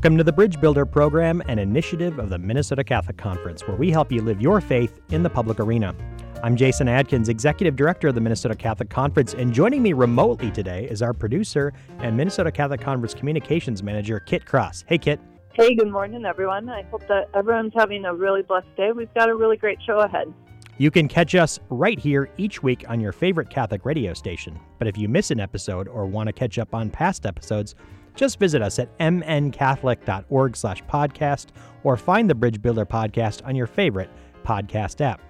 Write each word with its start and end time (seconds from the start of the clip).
Welcome 0.00 0.16
to 0.16 0.24
the 0.24 0.32
Bridge 0.32 0.58
Builder 0.58 0.86
program, 0.86 1.42
an 1.46 1.58
initiative 1.58 2.18
of 2.18 2.30
the 2.30 2.38
Minnesota 2.38 2.82
Catholic 2.82 3.18
Conference, 3.18 3.68
where 3.68 3.76
we 3.76 3.90
help 3.90 4.10
you 4.10 4.22
live 4.22 4.40
your 4.40 4.62
faith 4.62 4.98
in 5.10 5.22
the 5.22 5.28
public 5.28 5.60
arena. 5.60 5.94
I'm 6.42 6.56
Jason 6.56 6.88
Adkins, 6.88 7.28
Executive 7.28 7.76
Director 7.76 8.08
of 8.08 8.14
the 8.14 8.20
Minnesota 8.22 8.54
Catholic 8.54 8.88
Conference, 8.88 9.34
and 9.34 9.52
joining 9.52 9.82
me 9.82 9.92
remotely 9.92 10.50
today 10.50 10.88
is 10.90 11.02
our 11.02 11.12
producer 11.12 11.74
and 11.98 12.16
Minnesota 12.16 12.50
Catholic 12.50 12.80
Conference 12.80 13.12
Communications 13.12 13.82
Manager, 13.82 14.20
Kit 14.20 14.46
Cross. 14.46 14.86
Hey, 14.88 14.96
Kit. 14.96 15.20
Hey, 15.52 15.74
good 15.74 15.90
morning, 15.90 16.24
everyone. 16.24 16.70
I 16.70 16.80
hope 16.84 17.06
that 17.08 17.28
everyone's 17.34 17.74
having 17.76 18.06
a 18.06 18.14
really 18.14 18.40
blessed 18.40 18.74
day. 18.78 18.92
We've 18.92 19.12
got 19.12 19.28
a 19.28 19.34
really 19.34 19.58
great 19.58 19.82
show 19.82 19.98
ahead. 19.98 20.32
You 20.78 20.90
can 20.90 21.08
catch 21.08 21.34
us 21.34 21.60
right 21.68 21.98
here 21.98 22.30
each 22.38 22.62
week 22.62 22.86
on 22.88 23.00
your 23.00 23.12
favorite 23.12 23.50
Catholic 23.50 23.84
radio 23.84 24.14
station. 24.14 24.58
But 24.78 24.88
if 24.88 24.96
you 24.96 25.10
miss 25.10 25.30
an 25.30 25.40
episode 25.40 25.88
or 25.88 26.06
want 26.06 26.28
to 26.28 26.32
catch 26.32 26.58
up 26.58 26.74
on 26.74 26.88
past 26.88 27.26
episodes, 27.26 27.74
just 28.14 28.38
visit 28.38 28.62
us 28.62 28.78
at 28.78 28.96
mncatholic.org 28.98 30.56
slash 30.56 30.82
podcast 30.84 31.46
or 31.82 31.96
find 31.96 32.28
the 32.28 32.34
Bridge 32.34 32.60
Builder 32.60 32.86
podcast 32.86 33.44
on 33.46 33.54
your 33.54 33.66
favorite 33.66 34.10
podcast 34.44 35.00
app. 35.00 35.20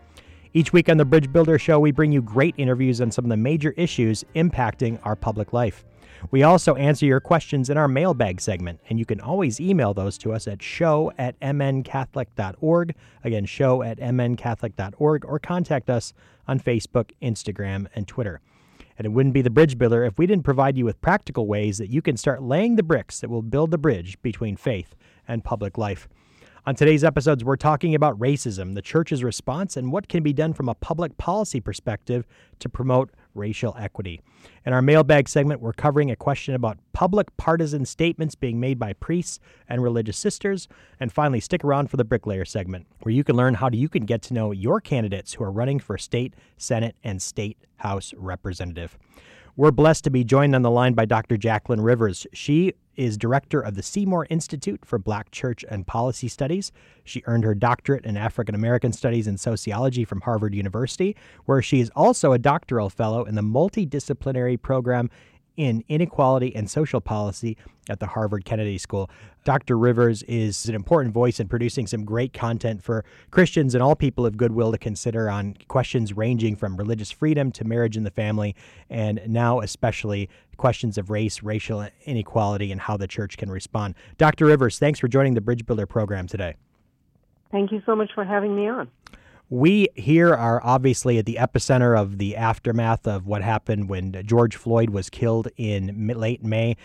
Each 0.53 0.73
week 0.73 0.89
on 0.89 0.97
the 0.97 1.05
Bridge 1.05 1.33
Builder 1.33 1.59
Show, 1.59 1.79
we 1.79 1.93
bring 1.93 2.11
you 2.11 2.21
great 2.21 2.55
interviews 2.59 3.01
on 3.01 3.13
some 3.13 3.25
of 3.25 3.29
the 3.29 3.37
major 3.37 3.71
issues 3.77 4.25
impacting 4.35 4.99
our 5.05 5.15
public 5.15 5.53
life. 5.53 5.85
We 6.31 6.43
also 6.43 6.75
answer 6.75 7.07
your 7.07 7.21
questions 7.21 7.71
in 7.71 7.79
our 7.79 7.89
mailbag 7.89 8.41
segment, 8.41 8.81
and 8.89 8.99
you 8.99 9.07
can 9.07 9.21
always 9.21 9.61
email 9.61 9.95
those 9.95 10.19
to 10.19 10.33
us 10.33 10.47
at 10.47 10.63
show 10.63 11.13
at 11.19 11.39
mncatholic.org. 11.41 12.95
Again, 13.25 13.47
show 13.47 13.83
at 13.83 13.99
mncatholic.org, 13.99 15.25
or 15.25 15.39
contact 15.39 15.89
us 15.89 16.13
on 16.47 16.61
Facebook, 16.61 17.11
Instagram, 17.23 17.87
and 17.95 18.07
Twitter. 18.07 18.41
And 19.01 19.07
it 19.07 19.13
wouldn't 19.13 19.33
be 19.33 19.41
the 19.41 19.49
bridge 19.49 19.79
builder 19.79 20.05
if 20.05 20.19
we 20.19 20.27
didn't 20.27 20.45
provide 20.45 20.77
you 20.77 20.85
with 20.85 21.01
practical 21.01 21.47
ways 21.47 21.79
that 21.79 21.89
you 21.89 22.03
can 22.03 22.19
start 22.19 22.43
laying 22.43 22.77
the 22.77 22.83
bricks 22.83 23.21
that 23.21 23.31
will 23.31 23.41
build 23.41 23.71
the 23.71 23.79
bridge 23.79 24.21
between 24.21 24.57
faith 24.57 24.95
and 25.27 25.43
public 25.43 25.79
life. 25.79 26.07
On 26.67 26.75
today's 26.75 27.03
episodes, 27.03 27.43
we're 27.43 27.57
talking 27.57 27.95
about 27.95 28.19
racism, 28.19 28.75
the 28.75 28.83
church's 28.83 29.25
response, 29.25 29.75
and 29.75 29.91
what 29.91 30.09
can 30.09 30.23
be 30.23 30.35
done 30.35 30.53
from 30.53 30.69
a 30.69 30.75
public 30.75 31.17
policy 31.17 31.61
perspective 31.61 32.27
to 32.59 32.69
promote 32.69 33.09
racial 33.35 33.75
equity. 33.79 34.21
In 34.65 34.73
our 34.73 34.83
mailbag 34.83 35.29
segment, 35.29 35.61
we're 35.61 35.73
covering 35.73 36.11
a 36.11 36.17
question 36.17 36.55
about 36.55 36.79
public 36.93 37.37
partisan 37.37 37.85
statements 37.85 38.35
being 38.35 38.61
made 38.61 38.79
by 38.79 38.93
priests 38.95 39.41
and 39.69 39.83
religious 39.83 40.19
sisters. 40.19 40.69
And 40.99 41.13
finally, 41.13 41.41
stick 41.41 41.65
around 41.65 41.91
for 41.91 41.97
the 41.97 42.05
bricklayer 42.05 42.45
segment, 42.45 42.87
where 43.03 43.15
you 43.15 43.25
can 43.25 43.37
learn 43.37 43.55
how 43.55 43.71
you 43.71 43.89
can 43.89 44.05
get 44.05 44.23
to 44.23 44.35
know 44.35 44.53
your 44.53 44.81
candidates 44.81 45.35
who 45.35 45.45
are 45.45 45.53
running 45.53 45.79
for 45.79 45.97
state, 45.99 46.35
senate, 46.57 46.97
and 47.03 47.21
state 47.21 47.57
house 47.77 48.13
representative. 48.17 48.99
We're 49.57 49.73
blessed 49.73 50.05
to 50.05 50.11
be 50.11 50.25
joined 50.25 50.55
on 50.55 50.63
the 50.63 50.71
line 50.71 50.95
by 50.95 51.05
Dr. 51.05 51.37
Jacqueline 51.37 51.81
Rivers. 51.81 52.27
She 52.33 52.75
is 53.01 53.17
director 53.17 53.63
of 53.63 53.77
the 53.77 53.83
Seymour 53.83 54.27
Institute 54.29 54.85
for 54.85 54.99
Black 54.99 55.31
Church 55.31 55.65
and 55.71 55.87
Policy 55.87 56.29
Studies. 56.29 56.71
She 57.03 57.23
earned 57.25 57.45
her 57.45 57.55
doctorate 57.55 58.05
in 58.05 58.19
African 58.19 58.55
American 58.55 58.93
Studies 58.93 59.27
and 59.27 59.41
Sociology 59.41 60.05
from 60.05 60.21
Harvard 60.21 60.55
University, 60.55 61.17
where 61.47 61.63
she 61.63 61.81
is 61.81 61.91
also 61.97 62.33
a 62.33 62.39
doctoral 62.39 62.91
fellow 62.91 63.25
in 63.25 63.37
the 63.37 63.43
multidisciplinary 63.43 64.61
program 64.61 65.09
in 65.61 65.85
inequality 65.89 66.57
and 66.57 66.71
social 66.71 67.03
policy 67.03 67.55
at 67.91 68.01
the 68.01 68.07
Harvard 68.07 68.47
Kennedy 68.47 68.79
School. 68.79 69.11
Dr. 69.45 69.77
Rivers 69.77 70.23
is 70.23 70.67
an 70.71 70.75
important 70.75 71.13
voice 71.13 71.39
in 71.39 71.49
producing 71.49 71.87
some 71.87 72.03
great 72.07 72.33
content 72.33 72.83
for 72.83 73.05
Christians 73.31 73.75
and 73.75 73.83
all 73.83 73.95
people 73.95 74.25
of 74.25 74.39
goodwill 74.39 74.73
to 74.73 74.79
consider 74.79 75.29
on 75.29 75.55
questions 75.69 76.15
ranging 76.15 76.57
from 76.57 76.79
religious 76.79 77.11
freedom 77.11 77.53
to 77.53 77.65
marriage 77.65 77.99
and 77.99 78.07
the 78.07 78.11
family, 78.11 78.57
and 78.89 79.21
now 79.27 79.61
especially 79.61 80.31
questions 80.57 80.97
of 80.97 81.11
race, 81.11 81.43
racial 81.43 81.87
inequality, 82.07 82.73
and 82.73 82.81
how 82.81 82.97
the 82.97 83.07
church 83.07 83.37
can 83.37 83.51
respond. 83.51 83.95
Dr. 84.17 84.47
Rivers, 84.47 84.79
thanks 84.79 84.99
for 84.99 85.09
joining 85.09 85.35
the 85.35 85.43
Bridge 85.43 85.67
Builder 85.67 85.85
program 85.87 86.27
today. 86.27 86.55
Thank 87.51 87.71
you 87.71 87.83
so 87.85 87.95
much 87.95 88.13
for 88.15 88.25
having 88.25 88.57
me 88.57 88.67
on. 88.67 88.89
We 89.53 89.89
here 89.97 90.33
are 90.33 90.61
obviously 90.63 91.19
at 91.19 91.27
the 91.27 91.35
epicenter 91.35 91.99
of 91.99 92.19
the 92.19 92.37
aftermath 92.37 93.09
of 93.09 93.27
what 93.27 93.43
happened 93.43 93.89
when 93.89 94.23
George 94.25 94.55
Floyd 94.55 94.91
was 94.91 95.11
killed 95.11 95.49
in 95.57 96.07
late 96.07 96.45
May. 96.45 96.77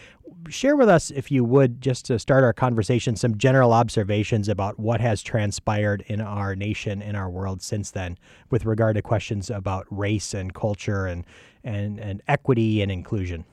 Share 0.49 0.75
with 0.75 0.89
us, 0.89 1.11
if 1.11 1.29
you 1.29 1.43
would, 1.43 1.79
just 1.79 2.05
to 2.05 2.17
start 2.17 2.43
our 2.43 2.53
conversation, 2.53 3.15
some 3.15 3.37
general 3.37 3.71
observations 3.71 4.49
about 4.49 4.79
what 4.79 4.99
has 4.99 5.21
transpired 5.21 6.03
in 6.07 6.21
our 6.21 6.55
nation, 6.55 7.03
in 7.03 7.15
our 7.15 7.29
world 7.29 7.61
since 7.61 7.91
then, 7.91 8.17
with 8.49 8.65
regard 8.65 8.95
to 8.95 9.03
questions 9.03 9.51
about 9.51 9.85
race 9.91 10.33
and 10.33 10.55
culture 10.55 11.05
and, 11.05 11.23
and, 11.63 11.99
and 11.99 12.23
equity 12.27 12.81
and 12.81 12.91
inclusion. 12.91 13.45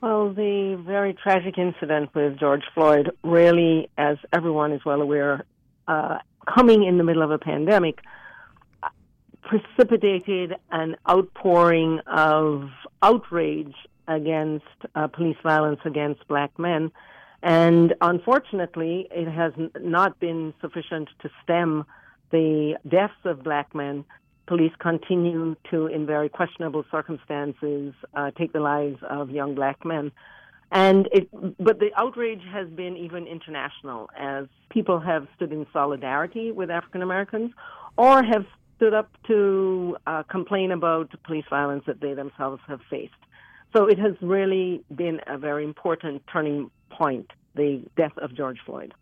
Well, 0.00 0.32
the 0.32 0.82
very 0.86 1.12
tragic 1.12 1.58
incident 1.58 2.14
with 2.14 2.38
George 2.38 2.64
Floyd 2.72 3.10
really, 3.22 3.90
as 3.98 4.16
everyone 4.32 4.72
is 4.72 4.82
well 4.86 5.02
aware, 5.02 5.44
uh, 5.86 6.18
coming 6.54 6.84
in 6.84 6.98
the 6.98 7.04
middle 7.04 7.22
of 7.22 7.30
a 7.30 7.38
pandemic 7.38 8.00
precipitated 9.42 10.54
an 10.70 10.96
outpouring 11.08 12.00
of 12.06 12.68
outrage 13.02 13.74
against 14.06 14.64
uh, 14.94 15.06
police 15.06 15.36
violence 15.42 15.80
against 15.84 16.26
black 16.28 16.58
men. 16.58 16.90
And 17.42 17.94
unfortunately, 18.00 19.08
it 19.10 19.28
has 19.28 19.52
not 19.80 20.18
been 20.18 20.52
sufficient 20.60 21.08
to 21.20 21.30
stem 21.42 21.84
the 22.30 22.76
deaths 22.88 23.14
of 23.24 23.42
black 23.42 23.74
men. 23.74 24.04
Police 24.46 24.72
continue 24.78 25.56
to, 25.70 25.86
in 25.86 26.06
very 26.06 26.28
questionable 26.28 26.84
circumstances, 26.90 27.94
uh, 28.14 28.30
take 28.32 28.52
the 28.52 28.60
lives 28.60 28.98
of 29.08 29.30
young 29.30 29.54
black 29.54 29.84
men. 29.84 30.10
And 30.70 31.08
it, 31.12 31.28
but 31.58 31.78
the 31.78 31.90
outrage 31.96 32.42
has 32.52 32.68
been 32.68 32.96
even 32.96 33.26
international 33.26 34.10
as 34.16 34.46
people 34.70 35.00
have 35.00 35.26
stood 35.36 35.52
in 35.52 35.66
solidarity 35.72 36.52
with 36.52 36.70
African 36.70 37.02
Americans 37.02 37.52
or 37.96 38.22
have 38.22 38.44
stood 38.76 38.94
up 38.94 39.10
to 39.26 39.96
uh, 40.06 40.22
complain 40.24 40.70
about 40.72 41.10
police 41.24 41.46
violence 41.48 41.84
that 41.86 42.00
they 42.00 42.14
themselves 42.14 42.60
have 42.68 42.80
faced. 42.90 43.12
So 43.74 43.86
it 43.86 43.98
has 43.98 44.14
really 44.20 44.84
been 44.94 45.20
a 45.26 45.38
very 45.38 45.64
important 45.64 46.22
turning 46.30 46.70
point, 46.90 47.30
the 47.54 47.82
death 47.96 48.16
of 48.18 48.34
George 48.34 48.58
Floyd 48.64 48.94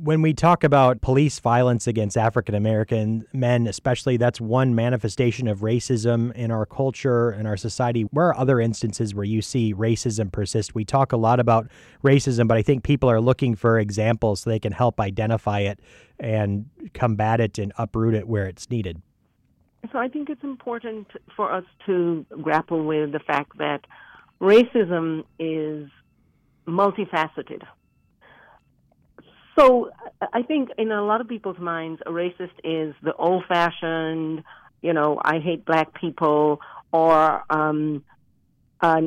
when 0.00 0.22
we 0.22 0.32
talk 0.32 0.62
about 0.62 1.00
police 1.00 1.40
violence 1.40 1.88
against 1.88 2.16
African 2.16 2.54
American 2.54 3.26
men, 3.32 3.66
especially, 3.66 4.16
that's 4.16 4.40
one 4.40 4.74
manifestation 4.74 5.48
of 5.48 5.60
racism 5.60 6.32
in 6.34 6.52
our 6.52 6.64
culture 6.64 7.30
and 7.30 7.48
our 7.48 7.56
society. 7.56 8.02
Where 8.02 8.28
are 8.28 8.36
other 8.36 8.60
instances 8.60 9.12
where 9.12 9.24
you 9.24 9.42
see 9.42 9.74
racism 9.74 10.30
persist? 10.30 10.72
We 10.72 10.84
talk 10.84 11.10
a 11.10 11.16
lot 11.16 11.40
about 11.40 11.68
racism, 12.04 12.46
but 12.46 12.56
I 12.56 12.62
think 12.62 12.84
people 12.84 13.10
are 13.10 13.20
looking 13.20 13.56
for 13.56 13.80
examples 13.80 14.42
so 14.42 14.50
they 14.50 14.60
can 14.60 14.72
help 14.72 15.00
identify 15.00 15.60
it 15.60 15.80
and 16.20 16.66
combat 16.94 17.40
it 17.40 17.58
and 17.58 17.72
uproot 17.76 18.14
it 18.14 18.28
where 18.28 18.46
it's 18.46 18.70
needed. 18.70 19.02
So 19.90 19.98
I 19.98 20.06
think 20.06 20.30
it's 20.30 20.44
important 20.44 21.08
for 21.34 21.52
us 21.52 21.64
to 21.86 22.24
grapple 22.40 22.84
with 22.84 23.10
the 23.10 23.20
fact 23.20 23.58
that 23.58 23.84
racism 24.40 25.24
is 25.40 25.88
multifaceted 26.68 27.62
so 29.58 29.90
I 30.32 30.42
think 30.42 30.70
in 30.78 30.92
a 30.92 31.02
lot 31.02 31.20
of 31.20 31.28
people's 31.28 31.58
minds, 31.58 32.00
a 32.06 32.10
racist 32.10 32.52
is 32.62 32.94
the 33.02 33.14
old-fashioned, 33.14 34.44
you 34.82 34.92
know, 34.92 35.20
I 35.24 35.38
hate 35.38 35.64
black 35.64 35.94
people, 35.94 36.60
or 36.92 37.42
um, 37.50 38.04
a 38.80 39.02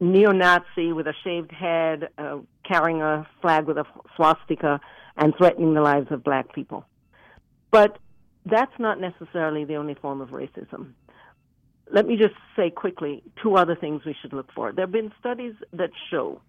neo-Nazi 0.00 0.92
with 0.92 1.06
a 1.06 1.14
shaved 1.24 1.52
head, 1.52 2.08
uh, 2.18 2.38
carrying 2.64 3.02
a 3.02 3.26
flag 3.40 3.66
with 3.66 3.78
a 3.78 3.84
swastika, 4.16 4.80
and 5.16 5.32
threatening 5.38 5.74
the 5.74 5.80
lives 5.80 6.08
of 6.10 6.22
black 6.24 6.52
people. 6.54 6.84
But 7.70 7.98
that's 8.44 8.78
not 8.78 9.00
necessarily 9.00 9.64
the 9.64 9.76
only 9.76 9.94
form 9.94 10.20
of 10.20 10.30
racism. 10.30 10.92
Let 11.90 12.06
me 12.06 12.16
just 12.16 12.34
say 12.56 12.70
quickly 12.70 13.22
two 13.42 13.56
other 13.56 13.76
things 13.76 14.04
we 14.04 14.14
should 14.20 14.32
look 14.32 14.50
for. 14.52 14.72
There 14.72 14.84
have 14.84 14.92
been 14.92 15.12
studies 15.20 15.54
that 15.72 15.90
show 16.10 16.40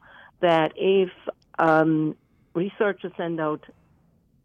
that 0.42 0.74
if 0.76 1.10
um, 1.60 2.16
researchers 2.58 3.12
send 3.16 3.40
out 3.40 3.64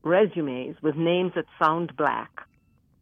resumes 0.05 0.77
with 0.83 0.97
names 0.97 1.33
that 1.35 1.47
sound 1.63 1.97
black, 1.97 2.31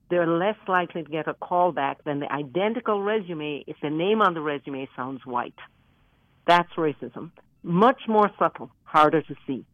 they're 0.09 0.27
less 0.27 0.61
likely 0.69 1.03
to 1.03 1.11
get 1.11 1.27
a 1.29 1.35
call 1.35 1.73
back 1.73 2.05
than 2.05 2.21
the 2.21 2.33
identical 2.33 3.03
resume 3.03 3.65
if 3.67 3.77
the 3.83 3.91
name 3.91 4.23
on 4.23 4.35
the 4.35 4.41
resume 4.41 4.89
sounds 4.97 5.23
white. 5.25 5.61
That's 6.47 6.73
racism. 6.75 7.33
Much 7.63 8.03
more 8.09 8.31
subtle, 8.39 8.71
harder 8.85 9.23
to 9.23 9.35
see. 9.47 9.65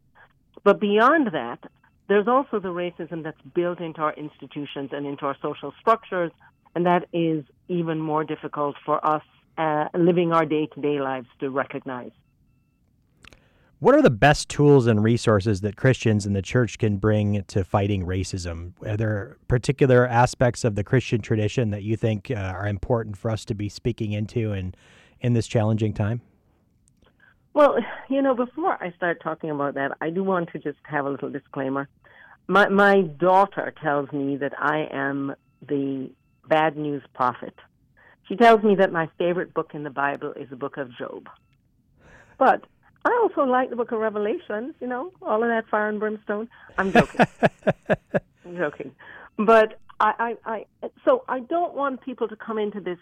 But 0.65 0.81
beyond 0.81 1.29
that, 1.33 1.61
there's 2.09 2.29
also 2.29 2.59
the 2.59 2.75
racism 2.85 3.23
that's 3.23 3.41
built 3.55 3.81
into 3.81 4.01
our 4.01 4.15
institutions 4.15 4.91
and 4.93 5.07
into 5.07 5.27
our 5.27 5.37
social 5.43 5.73
structures, 5.81 6.33
and 6.75 6.87
that 6.87 7.09
is 7.13 7.45
even 7.69 7.99
more 8.01 8.25
difficult 8.25 8.77
for 8.85 9.05
us 9.05 9.23
uh, 9.59 9.87
living 9.95 10.33
our 10.33 10.47
day 10.47 10.67
to 10.75 10.81
day 10.81 10.99
lives 11.01 11.29
to 11.41 11.51
recognize. 11.51 12.13
What 13.79 13.95
are 13.95 14.01
the 14.01 14.09
best 14.09 14.49
tools 14.49 14.87
and 14.87 15.05
resources 15.05 15.61
that 15.61 15.77
Christians 15.77 16.25
in 16.25 16.33
the 16.33 16.41
church 16.41 16.79
can 16.79 16.97
bring 16.97 17.45
to 17.45 17.63
fighting 17.63 18.07
racism? 18.07 18.73
Are 18.87 18.97
there 18.97 19.37
particular 19.49 20.07
aspects 20.07 20.65
of 20.65 20.77
the 20.77 20.85
Christian 20.85 21.21
tradition 21.21 21.71
that 21.71 21.83
you 21.83 21.95
think 21.95 22.31
uh, 22.31 22.37
are 22.37 22.67
important 22.67 23.19
for 23.19 23.31
us 23.31 23.45
to 23.45 23.55
be 23.55 23.69
speaking 23.69 24.13
into 24.13 24.55
in, 24.55 24.75
in 25.21 25.35
this 25.35 25.47
challenging 25.47 25.93
time? 25.93 26.23
Well, 27.53 27.77
you 28.09 28.23
know, 28.23 28.35
before 28.35 28.83
I 28.83 28.93
start 28.93 29.21
talking 29.23 29.51
about 29.51 29.75
that, 29.75 29.93
I 30.01 30.09
do 30.09 30.25
want 30.25 30.53
to 30.53 30.59
just 30.59 30.79
have 30.85 31.05
a 31.05 31.11
little 31.11 31.31
disclaimer. 31.31 31.87
My 32.49 32.69
my 32.71 33.03
daughter 33.03 33.75
tells 33.83 34.11
me 34.11 34.37
that 34.39 34.53
I 34.59 34.89
am 34.91 35.35
the 35.67 36.11
bad 36.49 36.79
news 36.79 37.03
prophet. 37.15 37.55
She 38.27 38.37
tells 38.37 38.63
me 38.63 38.75
that 38.77 38.91
my 38.91 39.09
favorite 39.19 39.53
book 39.53 39.73
in 39.75 39.83
the 39.83 39.91
Bible 39.91 40.33
is 40.33 40.49
the 40.49 40.57
book 40.57 40.79
of 40.79 40.97
Job. 40.97 41.29
But 42.39 42.65
I 43.07 43.21
also 43.23 43.49
like 43.49 43.71
the 43.71 43.77
book 43.77 43.93
of 43.93 44.01
Revelation, 44.01 44.75
you 44.81 44.89
know, 44.89 45.13
all 45.23 45.41
of 45.41 45.49
that 45.49 45.69
fire 45.69 45.89
and 45.89 46.01
brimstone. 46.01 46.49
I'm 46.77 46.93
joking. 46.93 47.27
I'm 48.45 48.57
joking. 48.57 48.97
But 49.39 49.79
I, 50.01 50.35
I, 50.45 50.67
I, 50.83 50.91
so 51.05 51.23
I 51.29 51.39
don't 51.39 51.75
want 51.75 52.01
people 52.01 52.27
to 52.27 52.35
come 52.35 52.59
into 52.59 52.81
this 52.81 52.99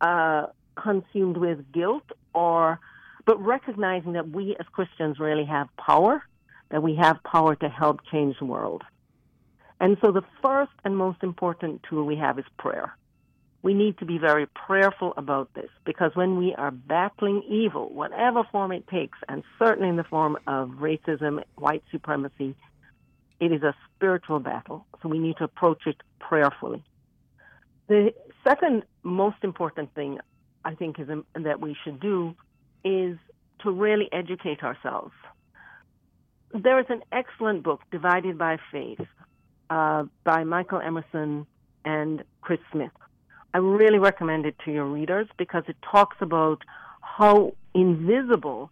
uh, 0.00 0.46
consumed 0.80 1.38
with 1.38 1.72
guilt 1.72 2.04
or, 2.34 2.78
but 3.24 3.44
recognizing 3.44 4.12
that 4.12 4.28
we 4.30 4.54
as 4.60 4.66
Christians 4.70 5.18
really 5.18 5.44
have 5.46 5.66
power, 5.76 6.22
that 6.70 6.84
we 6.84 6.94
have 6.94 7.16
power 7.24 7.56
to 7.56 7.68
help 7.68 8.02
change 8.12 8.36
the 8.38 8.44
world. 8.44 8.84
And 9.80 9.96
so 10.04 10.12
the 10.12 10.22
first 10.40 10.70
and 10.84 10.96
most 10.96 11.24
important 11.24 11.82
tool 11.90 12.04
we 12.04 12.14
have 12.14 12.38
is 12.38 12.44
prayer. 12.60 12.96
We 13.66 13.74
need 13.74 13.98
to 13.98 14.04
be 14.04 14.18
very 14.18 14.46
prayerful 14.46 15.12
about 15.16 15.52
this 15.54 15.70
because 15.84 16.12
when 16.14 16.36
we 16.36 16.54
are 16.54 16.70
battling 16.70 17.42
evil, 17.50 17.92
whatever 17.92 18.44
form 18.52 18.70
it 18.70 18.86
takes, 18.86 19.18
and 19.28 19.42
certainly 19.58 19.88
in 19.88 19.96
the 19.96 20.04
form 20.04 20.38
of 20.46 20.68
racism, 20.78 21.42
white 21.56 21.82
supremacy, 21.90 22.54
it 23.40 23.50
is 23.50 23.64
a 23.64 23.74
spiritual 23.92 24.38
battle. 24.38 24.86
So 25.02 25.08
we 25.08 25.18
need 25.18 25.38
to 25.38 25.44
approach 25.44 25.82
it 25.86 25.96
prayerfully. 26.20 26.84
The 27.88 28.14
second 28.46 28.84
most 29.02 29.38
important 29.42 29.92
thing 29.96 30.20
I 30.64 30.76
think 30.76 31.00
is 31.00 31.08
that 31.34 31.60
we 31.60 31.76
should 31.82 31.98
do 31.98 32.36
is 32.84 33.18
to 33.64 33.72
really 33.72 34.08
educate 34.12 34.62
ourselves. 34.62 35.12
There 36.54 36.78
is 36.78 36.86
an 36.88 37.02
excellent 37.10 37.64
book, 37.64 37.80
Divided 37.90 38.38
by 38.38 38.58
Faith, 38.70 39.00
uh, 39.70 40.04
by 40.22 40.44
Michael 40.44 40.80
Emerson 40.80 41.48
and 41.84 42.22
Chris 42.42 42.60
Smith. 42.70 42.92
I 43.56 43.58
really 43.58 43.98
recommend 43.98 44.44
it 44.44 44.54
to 44.66 44.70
your 44.70 44.84
readers 44.84 45.28
because 45.38 45.62
it 45.66 45.76
talks 45.80 46.18
about 46.20 46.58
how 47.00 47.54
invisible 47.72 48.70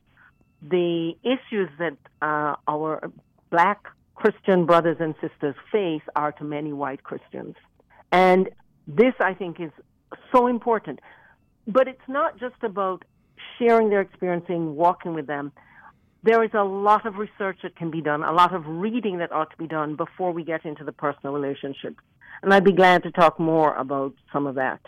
the 0.60 1.14
issues 1.22 1.70
that 1.78 1.96
uh, 2.20 2.56
our 2.68 3.10
black 3.48 3.86
Christian 4.14 4.66
brothers 4.66 4.98
and 5.00 5.14
sisters 5.22 5.54
face 5.72 6.02
are 6.14 6.32
to 6.32 6.44
many 6.44 6.74
white 6.74 7.02
Christians. 7.02 7.54
And 8.12 8.50
this, 8.86 9.14
I 9.20 9.32
think, 9.32 9.58
is 9.58 9.70
so 10.30 10.48
important. 10.48 11.00
But 11.66 11.88
it's 11.88 12.06
not 12.06 12.38
just 12.38 12.62
about 12.62 13.06
sharing 13.58 13.88
their 13.88 14.02
experiencing, 14.02 14.76
walking 14.76 15.14
with 15.14 15.26
them 15.26 15.50
there 16.24 16.42
is 16.42 16.50
a 16.54 16.64
lot 16.64 17.04
of 17.04 17.16
research 17.16 17.58
that 17.62 17.76
can 17.76 17.90
be 17.90 18.00
done, 18.00 18.22
a 18.22 18.32
lot 18.32 18.54
of 18.54 18.66
reading 18.66 19.18
that 19.18 19.30
ought 19.30 19.50
to 19.50 19.56
be 19.58 19.66
done 19.66 19.94
before 19.94 20.32
we 20.32 20.42
get 20.42 20.64
into 20.64 20.82
the 20.82 20.90
personal 20.90 21.34
relationship. 21.34 21.96
And 22.42 22.52
I'd 22.52 22.64
be 22.64 22.72
glad 22.72 23.02
to 23.04 23.10
talk 23.10 23.38
more 23.38 23.74
about 23.74 24.14
some 24.32 24.46
of 24.46 24.54
that 24.56 24.80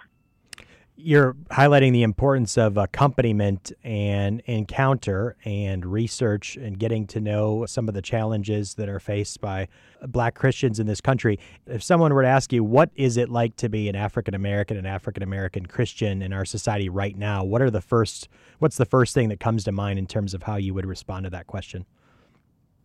you're 0.98 1.34
highlighting 1.50 1.93
the 1.93 2.02
importance 2.02 2.56
of 2.56 2.78
accompaniment 2.78 3.70
and 3.84 4.40
encounter 4.46 5.37
and 5.44 5.84
research 5.84 6.56
and 6.56 6.78
getting 6.78 7.06
to 7.06 7.20
know 7.20 7.66
some 7.66 7.87
of 7.87 7.94
the 7.94 8.00
challenges 8.00 8.75
that 8.75 8.88
are 8.88 8.98
faced 8.98 9.40
by 9.43 9.69
black 10.06 10.34
Christians 10.34 10.81
in 10.81 10.87
this 10.87 11.02
country. 11.02 11.38
If 11.66 11.82
someone 11.82 12.14
were 12.14 12.22
to 12.22 12.28
ask 12.28 12.50
you, 12.50 12.64
what 12.64 12.90
is 12.94 13.19
it 13.19 13.28
like 13.28 13.56
to 13.56 13.69
be 13.69 13.90
an 13.90 13.96
African 13.96 14.34
American 14.34 14.78
and 14.78 14.87
African 14.87 15.22
American 15.22 15.66
Christian 15.66 16.22
in 16.22 16.32
our 16.32 16.46
society 16.46 16.88
right 16.88 17.16
now? 17.16 17.44
What 17.44 17.60
are 17.60 17.70
the 17.70 17.82
first, 17.82 18.28
what's 18.58 18.78
the 18.78 18.87
first 18.87 19.12
thing 19.12 19.28
that 19.28 19.38
comes 19.38 19.64
to 19.64 19.72
mind 19.72 19.99
in 19.99 20.06
terms 20.06 20.32
of 20.32 20.44
how 20.44 20.56
you 20.56 20.72
would 20.72 20.87
respond 20.87 21.25
to 21.25 21.31
that 21.31 21.46
question? 21.46 21.84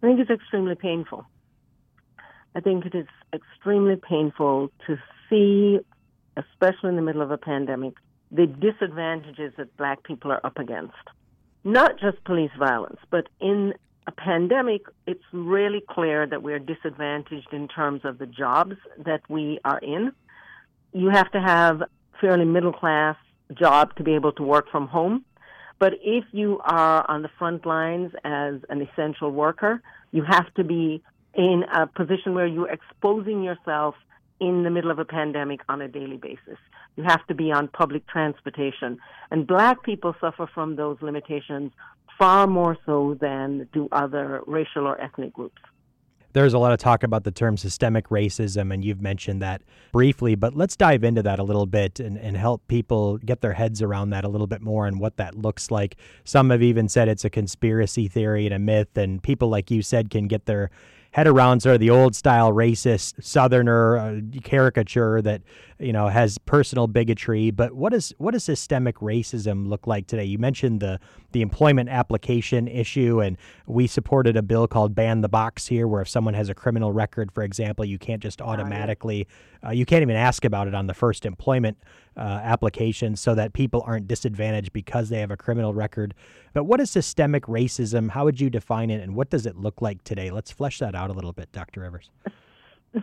I 0.04 0.08
think 0.08 0.20
it's 0.20 0.30
extremely 0.30 0.76
painful. 0.76 1.26
I 2.56 2.60
think 2.60 2.86
it 2.86 2.96
is 2.96 3.08
extremely 3.34 3.96
painful 3.96 4.72
to 4.88 4.98
see 5.30 5.80
especially 6.38 6.90
in 6.90 6.96
the 6.96 7.02
middle 7.02 7.22
of 7.22 7.32
a 7.32 7.38
pandemic, 7.38 7.94
the 8.32 8.48
disadvantages 8.48 9.54
that 9.58 9.76
black 9.78 10.04
people 10.04 10.32
are 10.32 10.46
up 10.46 10.58
against. 10.58 10.94
Not 11.64 12.00
just 12.00 12.24
police 12.24 12.52
violence, 12.58 13.00
but 13.10 13.28
in 13.40 13.74
a 14.08 14.12
pandemic, 14.12 14.82
it's 15.06 15.24
really 15.32 15.84
clear 15.90 16.26
that 16.26 16.42
we're 16.42 16.60
disadvantaged 16.60 17.54
in 17.54 17.68
terms 17.68 18.02
of 18.04 18.18
the 18.18 18.26
jobs 18.26 18.76
that 18.98 19.22
we 19.30 19.60
are 19.64 19.80
in. 19.80 20.12
You 20.94 21.10
have 21.10 21.32
to 21.32 21.42
have 21.42 21.84
fairly 22.20 22.46
middle 22.46 22.74
class 22.74 23.16
job 23.54 23.96
to 23.98 24.04
be 24.04 24.16
able 24.16 24.32
to 24.34 24.44
work 24.44 24.70
from 24.72 24.88
home. 24.88 25.26
But 25.78 25.94
if 26.04 26.26
you 26.32 26.60
are 26.64 27.10
on 27.10 27.22
the 27.22 27.30
front 27.38 27.66
lines 27.66 28.12
as 28.24 28.56
an 28.70 28.82
essential 28.82 29.32
worker, 29.32 29.82
you 30.12 30.24
have 30.24 30.52
to 30.56 30.64
be 30.64 31.02
in 31.36 31.64
a 31.74 31.88
position 31.88 32.34
where 32.34 32.48
you're 32.48 32.70
exposing 32.70 33.44
yourself 33.44 33.96
in 34.40 34.64
the 34.64 34.70
middle 34.70 34.92
of 34.92 35.00
a 35.00 35.06
pandemic 35.06 35.62
on 35.70 35.82
a 35.82 35.88
daily 35.88 36.18
basis. 36.18 36.58
You 36.96 37.04
have 37.04 37.26
to 37.28 37.36
be 37.36 37.52
on 37.52 37.68
public 37.68 38.08
transportation. 38.08 38.98
And 39.30 39.48
black 39.48 39.84
people 39.84 40.16
suffer 40.20 40.50
from 40.54 40.76
those 40.76 40.98
limitations 41.02 41.72
far 42.18 42.48
more 42.48 42.78
so 42.86 43.18
than 43.22 43.70
do 43.72 43.88
other 43.92 44.42
racial 44.48 44.88
or 44.88 45.00
ethnic 45.00 45.34
groups. 45.34 45.62
There's 46.34 46.54
a 46.54 46.60
lot 46.60 46.72
of 46.72 46.80
talk 46.80 47.04
about 47.04 47.26
the 47.26 47.32
term 47.32 47.58
systemic 47.58 48.08
racism, 48.08 48.74
and 48.74 48.86
you've 48.86 49.02
mentioned 49.02 49.42
that 49.42 49.62
briefly, 49.92 50.36
but 50.36 50.56
let's 50.56 50.78
dive 50.78 51.04
into 51.04 51.22
that 51.24 51.40
a 51.40 51.44
little 51.44 51.66
bit 51.66 52.00
and, 52.00 52.18
and 52.18 52.38
help 52.38 52.66
people 52.68 53.18
get 53.18 53.42
their 53.42 53.54
heads 53.54 53.82
around 53.82 54.12
that 54.12 54.24
a 54.24 54.30
little 54.30 54.48
bit 54.48 54.62
more 54.62 54.88
and 54.88 55.00
what 55.00 55.18
that 55.18 55.36
looks 55.36 55.72
like. 55.72 55.98
Some 56.24 56.50
have 56.50 56.64
even 56.64 56.88
said 56.88 57.10
it's 57.10 57.26
a 57.26 57.30
conspiracy 57.30 58.08
theory 58.08 58.46
and 58.46 58.56
a 58.56 58.60
myth, 58.60 58.98
and 58.98 59.22
people, 59.22 59.50
like 59.50 59.70
you 59.70 59.82
said, 59.82 60.10
can 60.10 60.28
get 60.28 60.46
their 60.46 60.72
head 61.12 61.28
around 61.28 61.62
sort 61.62 61.76
of 61.76 61.80
the 61.80 61.90
old 61.90 62.16
style 62.16 62.52
racist 62.52 63.24
Southerner 63.24 63.98
uh, 63.98 64.22
caricature 64.44 65.22
that 65.22 65.42
you 65.82 65.92
know 65.92 66.08
has 66.08 66.38
personal 66.38 66.88
bigotry. 66.88 67.52
But 67.52 67.74
what 67.74 67.92
does 67.92 68.14
what 68.18 68.32
does 68.32 68.44
systemic 68.44 68.98
racism 68.98 69.68
look 69.68 69.88
like 69.88 70.08
today? 70.08 70.24
You 70.26 70.38
mentioned 70.38 70.80
the 70.80 71.00
the 71.32 71.42
employment 71.42 71.90
application 71.90 72.68
issue, 72.68 73.22
and 73.22 73.38
we 73.66 73.88
supported 73.88 74.38
a 74.38 74.42
bill 74.42 74.68
called 74.68 74.94
"Ban 74.96 75.22
the 75.22 75.30
Box" 75.30 75.68
here, 75.68 75.88
where 75.88 76.02
if 76.02 76.10
someone 76.10 76.34
has 76.34 76.50
a 76.50 76.54
criminal 76.54 76.94
record, 76.94 77.32
for 77.32 77.44
example, 77.44 77.84
you 77.84 77.98
can't 77.98 78.22
just 78.22 78.42
automatically 78.42 79.28
uh, 79.66 79.72
you 79.72 79.86
can't 79.86 80.02
even 80.02 80.16
ask 80.16 80.46
about 80.46 80.68
it 80.68 80.76
on 80.76 80.88
the 80.88 80.94
first 80.94 81.26
employment 81.26 81.78
uh, 82.16 82.20
application, 82.44 83.16
so 83.16 83.34
that 83.36 83.54
people 83.54 83.84
aren't 83.86 84.08
disadvantaged 84.08 84.74
because 84.74 85.10
they 85.10 85.20
have 85.20 85.32
a 85.32 85.38
criminal 85.38 85.74
record. 85.74 86.14
But 86.54 86.66
what 86.66 86.80
is 86.80 86.92
systemic 86.92 87.46
racism? 87.46 88.10
How 88.10 88.26
would 88.26 88.40
you 88.40 88.50
define 88.50 88.90
it, 88.90 89.02
and 89.02 89.16
what 89.16 89.30
does 89.30 89.46
it 89.46 89.58
look 89.58 89.82
like 89.82 90.04
today? 90.04 90.30
Let's 90.30 90.52
flesh 90.52 90.80
that 90.80 90.96
out 90.96 91.10
a 91.10 91.14
little 91.14 91.34
bit, 91.34 91.52
Dr. 91.52 91.82
Rivers. 91.82 92.10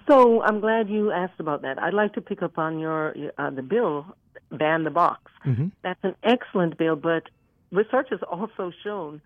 So 0.07 0.43
I'm 0.43 0.61
glad 0.61 0.89
you 0.89 1.11
asked 1.11 1.41
about 1.41 1.63
that. 1.63 1.81
I'd 1.83 1.95
like 1.95 2.13
to 2.15 2.21
pick 2.21 2.43
up 2.43 2.59
on 2.59 2.79
your 2.79 3.15
uh, 3.39 3.51
the 3.51 3.63
bill 3.63 4.07
ban 4.51 4.85
the 4.85 4.91
box. 4.91 5.31
Mm-hmm. 5.47 5.69
That's 5.83 6.01
an 6.03 6.15
excellent 6.23 6.77
bill, 6.77 6.97
but 6.97 7.25
research 7.71 8.09
has 8.11 8.21
also 8.23 8.73
shown 8.85 9.21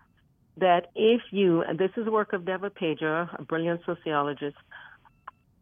that 0.57 0.91
if 0.95 1.21
you 1.31 1.61
and 1.63 1.77
this 1.77 1.91
is 1.97 2.05
the 2.05 2.11
work 2.11 2.33
of 2.33 2.43
Devah 2.43 2.69
Pager, 2.71 3.27
a 3.37 3.43
brilliant 3.43 3.81
sociologist, 3.85 4.57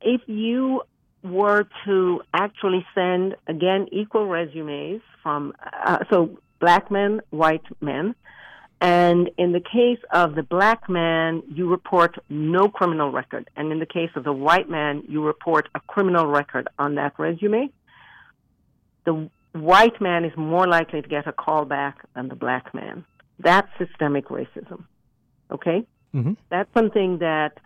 if 0.01 0.22
you 0.27 0.81
were 1.24 1.67
to 1.86 2.22
actually 2.34 2.86
send 2.93 3.36
again 3.48 3.88
equal 3.91 4.27
resumes 4.27 5.01
from 5.22 5.53
uh, 5.86 6.00
so 6.10 6.38
black 6.60 6.91
men, 6.91 7.22
white 7.29 7.63
men, 7.79 8.15
and 8.81 9.29
in 9.38 9.51
the 9.51 9.59
case 9.59 10.00
of 10.11 10.33
the 10.33 10.41
black 10.41 10.89
man, 10.89 11.43
you 11.47 11.69
report 11.69 12.17
no 12.29 12.67
criminal 12.67 13.11
record. 13.11 13.47
And 13.55 13.71
in 13.71 13.77
the 13.77 13.85
case 13.85 14.09
of 14.15 14.23
the 14.23 14.33
white 14.33 14.69
man, 14.69 15.03
you 15.07 15.23
report 15.23 15.69
a 15.75 15.79
criminal 15.81 16.25
record 16.25 16.67
on 16.79 16.95
that 16.95 17.13
resume. 17.19 17.69
The 19.05 19.29
white 19.53 20.01
man 20.01 20.25
is 20.25 20.35
more 20.35 20.67
likely 20.67 21.03
to 21.03 21.07
get 21.07 21.27
a 21.27 21.31
call 21.31 21.65
back 21.65 22.00
than 22.15 22.27
the 22.27 22.35
black 22.35 22.73
man. 22.73 23.05
That's 23.38 23.67
systemic 23.77 24.29
racism. 24.29 24.85
Okay? 25.51 25.85
Mm-hmm. 26.15 26.33
That's 26.50 26.73
something 26.73 27.19
that 27.19 27.59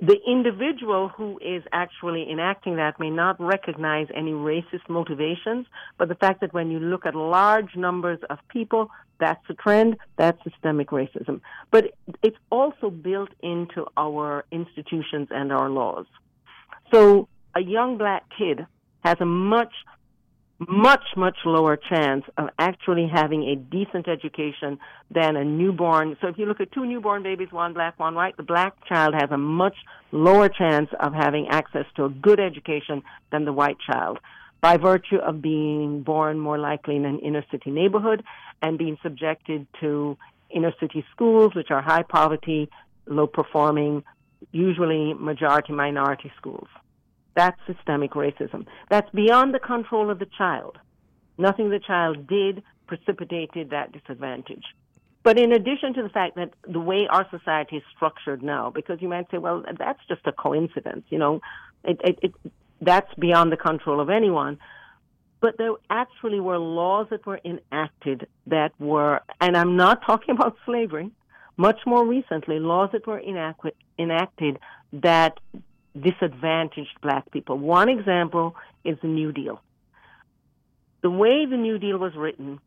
the 0.00 0.16
individual 0.26 1.08
who 1.08 1.38
is 1.38 1.62
actually 1.72 2.30
enacting 2.30 2.76
that 2.76 3.00
may 3.00 3.10
not 3.10 3.40
recognize 3.40 4.06
any 4.14 4.30
racist 4.30 4.88
motivations, 4.88 5.66
but 5.98 6.08
the 6.08 6.14
fact 6.14 6.40
that 6.40 6.54
when 6.54 6.70
you 6.70 6.78
look 6.78 7.04
at 7.04 7.16
large 7.16 7.74
numbers 7.74 8.20
of 8.30 8.38
people, 8.48 8.90
that's 9.18 9.42
a 9.48 9.54
trend, 9.54 9.96
that's 10.16 10.38
systemic 10.44 10.90
racism. 10.90 11.40
But 11.72 11.92
it's 12.22 12.36
also 12.50 12.90
built 12.90 13.30
into 13.42 13.86
our 13.96 14.44
institutions 14.52 15.28
and 15.30 15.52
our 15.52 15.68
laws. 15.68 16.06
So 16.92 17.28
a 17.56 17.60
young 17.60 17.98
black 17.98 18.24
kid 18.36 18.66
has 19.04 19.16
a 19.20 19.26
much 19.26 19.72
much, 20.58 21.04
much 21.16 21.36
lower 21.44 21.76
chance 21.76 22.24
of 22.36 22.48
actually 22.58 23.08
having 23.12 23.44
a 23.44 23.56
decent 23.56 24.08
education 24.08 24.78
than 25.10 25.36
a 25.36 25.44
newborn. 25.44 26.16
So 26.20 26.26
if 26.28 26.36
you 26.36 26.46
look 26.46 26.60
at 26.60 26.72
two 26.72 26.84
newborn 26.84 27.22
babies, 27.22 27.52
one 27.52 27.74
black, 27.74 27.98
one 27.98 28.14
white, 28.14 28.36
the 28.36 28.42
black 28.42 28.74
child 28.86 29.14
has 29.14 29.30
a 29.30 29.38
much 29.38 29.76
lower 30.10 30.48
chance 30.48 30.88
of 30.98 31.12
having 31.12 31.46
access 31.48 31.84
to 31.96 32.06
a 32.06 32.08
good 32.08 32.40
education 32.40 33.02
than 33.30 33.44
the 33.44 33.52
white 33.52 33.76
child 33.78 34.18
by 34.60 34.76
virtue 34.76 35.18
of 35.18 35.40
being 35.40 36.02
born 36.02 36.40
more 36.40 36.58
likely 36.58 36.96
in 36.96 37.04
an 37.04 37.20
inner 37.20 37.44
city 37.50 37.70
neighborhood 37.70 38.24
and 38.60 38.76
being 38.76 38.98
subjected 39.02 39.66
to 39.80 40.16
inner 40.50 40.72
city 40.80 41.04
schools, 41.12 41.54
which 41.54 41.70
are 41.70 41.80
high 41.80 42.02
poverty, 42.02 42.68
low 43.06 43.28
performing, 43.28 44.02
usually 44.50 45.14
majority 45.14 45.72
minority 45.72 46.32
schools. 46.36 46.66
That's 47.38 47.60
systemic 47.68 48.14
racism. 48.14 48.66
That's 48.90 49.08
beyond 49.10 49.54
the 49.54 49.60
control 49.60 50.10
of 50.10 50.18
the 50.18 50.26
child. 50.36 50.76
Nothing 51.38 51.70
the 51.70 51.78
child 51.78 52.26
did 52.26 52.64
precipitated 52.88 53.70
that 53.70 53.92
disadvantage. 53.92 54.64
But 55.22 55.38
in 55.38 55.52
addition 55.52 55.94
to 55.94 56.02
the 56.02 56.08
fact 56.08 56.34
that 56.34 56.50
the 56.66 56.80
way 56.80 57.06
our 57.08 57.28
society 57.30 57.76
is 57.76 57.84
structured 57.94 58.42
now, 58.42 58.70
because 58.74 59.00
you 59.00 59.08
might 59.08 59.30
say, 59.30 59.38
well, 59.38 59.62
that's 59.78 60.00
just 60.08 60.22
a 60.26 60.32
coincidence, 60.32 61.04
you 61.10 61.18
know, 61.18 61.40
it, 61.84 62.00
it, 62.02 62.18
it, 62.22 62.52
that's 62.80 63.14
beyond 63.14 63.52
the 63.52 63.56
control 63.56 64.00
of 64.00 64.10
anyone. 64.10 64.58
But 65.40 65.58
there 65.58 65.74
actually 65.90 66.40
were 66.40 66.58
laws 66.58 67.06
that 67.10 67.24
were 67.24 67.40
enacted 67.44 68.26
that 68.48 68.72
were, 68.80 69.20
and 69.40 69.56
I'm 69.56 69.76
not 69.76 70.00
talking 70.06 70.34
about 70.34 70.56
slavery, 70.66 71.12
much 71.56 71.78
more 71.86 72.04
recently, 72.04 72.58
laws 72.58 72.90
that 72.94 73.06
were 73.06 73.22
enacted 73.96 74.58
that 74.92 75.38
disadvantaged 76.02 77.00
black 77.02 77.30
people. 77.30 77.58
One 77.58 77.88
example 77.88 78.54
is 78.84 78.96
the 79.02 79.08
New 79.08 79.32
Deal. 79.32 79.60
The 81.02 81.10
way 81.10 81.46
the 81.46 81.56
New 81.56 81.78
Deal 81.78 81.98
was 81.98 82.14
written, 82.16 82.58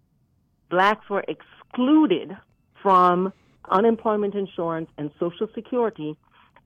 blacks 0.69 1.09
were 1.09 1.23
excluded 1.27 2.37
from 2.81 3.33
unemployment 3.69 4.35
insurance 4.35 4.89
and 4.97 5.11
Social 5.19 5.47
Security 5.53 6.17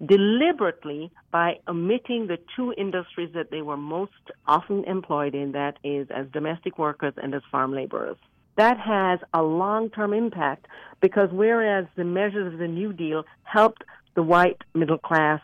deliberately 0.06 1.12
by 1.32 1.60
omitting 1.68 2.28
the 2.28 2.38
two 2.56 2.74
industries 2.78 3.32
that 3.34 3.50
they 3.50 3.62
were 3.62 3.78
most 3.78 4.12
often 4.46 4.84
employed 4.86 5.34
in, 5.34 5.54
that 5.54 5.78
is, 5.84 6.08
as 6.14 6.28
domestic 6.34 6.78
workers 6.78 7.14
and 7.18 7.34
as 7.34 7.42
farm 7.52 7.74
laborers. 7.74 8.18
That 8.58 8.78
has 8.80 9.20
a 9.34 9.42
long 9.42 9.90
term 9.90 10.14
impact 10.14 10.68
because 11.02 11.30
whereas 11.32 11.86
the 11.96 12.04
measures 12.04 12.54
of 12.54 12.60
the 12.60 12.68
New 12.68 12.94
Deal 12.94 13.24
helped 13.44 13.84
the 14.16 14.24
white 14.24 14.62
middle 14.74 14.98
class 14.98 15.42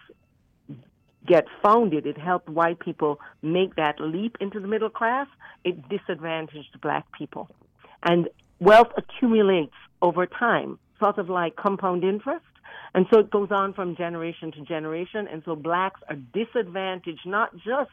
get 1.27 1.45
founded, 1.61 2.05
it 2.05 2.17
helped 2.17 2.49
white 2.49 2.79
people 2.79 3.19
make 3.41 3.75
that 3.75 3.99
leap 3.99 4.37
into 4.39 4.59
the 4.59 4.67
middle 4.67 4.89
class, 4.89 5.27
it 5.63 5.87
disadvantaged 5.89 6.79
black 6.81 7.05
people. 7.11 7.49
And 8.03 8.29
wealth 8.59 8.89
accumulates 8.97 9.75
over 10.01 10.25
time, 10.25 10.79
sort 10.99 11.17
of 11.17 11.29
like 11.29 11.55
compound 11.55 12.03
interest. 12.03 12.45
And 12.93 13.05
so 13.11 13.19
it 13.19 13.31
goes 13.31 13.49
on 13.51 13.73
from 13.73 13.95
generation 13.95 14.51
to 14.53 14.61
generation. 14.61 15.27
And 15.31 15.43
so 15.45 15.55
blacks 15.55 16.01
are 16.09 16.15
disadvantaged 16.15 17.25
not 17.25 17.55
just 17.55 17.91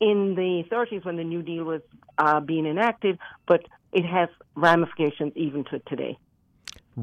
in 0.00 0.34
the 0.34 0.64
30s 0.70 1.04
when 1.04 1.16
the 1.16 1.24
New 1.24 1.42
Deal 1.42 1.64
was 1.64 1.80
uh, 2.18 2.40
being 2.40 2.66
enacted, 2.66 3.18
but 3.46 3.62
it 3.92 4.04
has 4.04 4.28
ramifications 4.56 5.32
even 5.36 5.64
to 5.64 5.78
today 5.80 6.18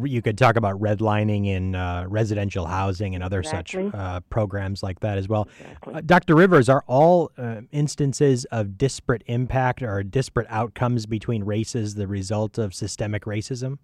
you 0.03 0.21
could 0.21 0.37
talk 0.37 0.55
about 0.55 0.79
redlining 0.79 1.47
in 1.47 1.75
uh, 1.75 2.05
residential 2.07 2.65
housing 2.65 3.15
and 3.15 3.23
other 3.23 3.39
exactly. 3.39 3.85
such 3.85 3.95
uh, 3.95 4.19
programs 4.29 4.83
like 4.83 4.99
that 5.01 5.17
as 5.17 5.27
well. 5.27 5.47
Exactly. 5.59 5.93
Uh, 5.95 6.01
Dr. 6.05 6.35
Rivers, 6.35 6.69
are 6.69 6.83
all 6.87 7.31
uh, 7.37 7.61
instances 7.71 8.45
of 8.45 8.77
disparate 8.77 9.23
impact 9.25 9.81
or 9.81 10.03
disparate 10.03 10.47
outcomes 10.49 11.05
between 11.05 11.43
races 11.43 11.95
the 11.95 12.07
result 12.07 12.57
of 12.57 12.73
systemic 12.73 13.25
racism? 13.25 13.77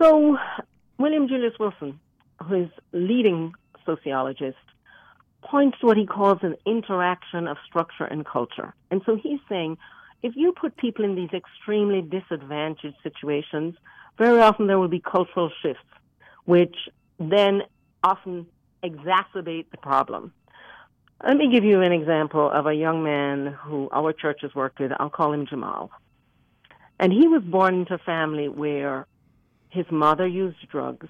So, 0.00 0.36
William 0.98 1.28
Julius 1.28 1.54
Wilson, 1.58 1.98
who 2.46 2.62
is 2.62 2.68
leading 2.92 3.52
sociologist, 3.84 4.56
points 5.42 5.78
to 5.80 5.86
what 5.86 5.96
he 5.96 6.06
calls 6.06 6.38
an 6.42 6.56
interaction 6.66 7.48
of 7.48 7.56
structure 7.66 8.04
and 8.04 8.24
culture. 8.26 8.74
And 8.90 9.02
so 9.04 9.16
he's 9.16 9.40
saying 9.48 9.78
if 10.22 10.34
you 10.36 10.52
put 10.52 10.76
people 10.76 11.04
in 11.04 11.14
these 11.14 11.30
extremely 11.32 12.02
disadvantaged 12.02 12.96
situations, 13.02 13.74
very 14.20 14.38
often 14.38 14.66
there 14.66 14.78
will 14.78 14.86
be 14.86 15.00
cultural 15.00 15.50
shifts, 15.62 15.82
which 16.44 16.76
then 17.18 17.62
often 18.04 18.46
exacerbate 18.84 19.70
the 19.70 19.78
problem. 19.78 20.30
Let 21.26 21.38
me 21.38 21.50
give 21.50 21.64
you 21.64 21.80
an 21.80 21.92
example 21.92 22.50
of 22.50 22.66
a 22.66 22.74
young 22.74 23.02
man 23.02 23.56
who 23.64 23.88
our 23.90 24.12
church 24.12 24.40
has 24.42 24.54
worked 24.54 24.78
with. 24.78 24.92
I'll 25.00 25.08
call 25.08 25.32
him 25.32 25.46
Jamal. 25.46 25.90
And 26.98 27.14
he 27.14 27.28
was 27.28 27.42
born 27.42 27.74
into 27.76 27.94
a 27.94 27.98
family 27.98 28.46
where 28.46 29.06
his 29.70 29.86
mother 29.90 30.26
used 30.26 30.68
drugs. 30.70 31.08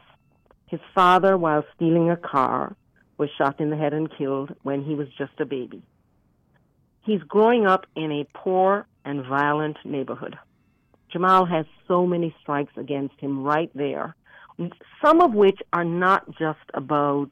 His 0.67 0.81
father, 0.95 1.37
while 1.37 1.65
stealing 1.75 2.11
a 2.11 2.17
car, 2.17 2.77
was 3.19 3.29
shot 3.37 3.61
in 3.61 3.71
the 3.71 3.77
head 3.77 3.93
and 3.93 4.09
killed 4.17 4.55
when 4.63 4.85
he 4.85 4.95
was 4.95 5.09
just 5.19 5.33
a 5.41 5.45
baby. 5.45 5.83
He's 7.03 7.23
growing 7.23 7.67
up 7.67 7.87
in 7.97 8.13
a 8.13 8.29
poor 8.35 8.87
and 9.05 9.27
violent 9.27 9.79
neighborhood. 9.85 10.39
Jamal 11.13 11.45
has 11.47 11.67
so 11.89 12.07
many 12.07 12.35
strikes 12.41 12.73
against 12.77 13.19
him 13.19 13.43
right 13.43 13.71
there, 13.75 14.15
some 15.05 15.21
of 15.21 15.35
which 15.35 15.59
are 15.73 15.85
not 15.85 16.31
just 16.39 16.59
about 16.75 17.31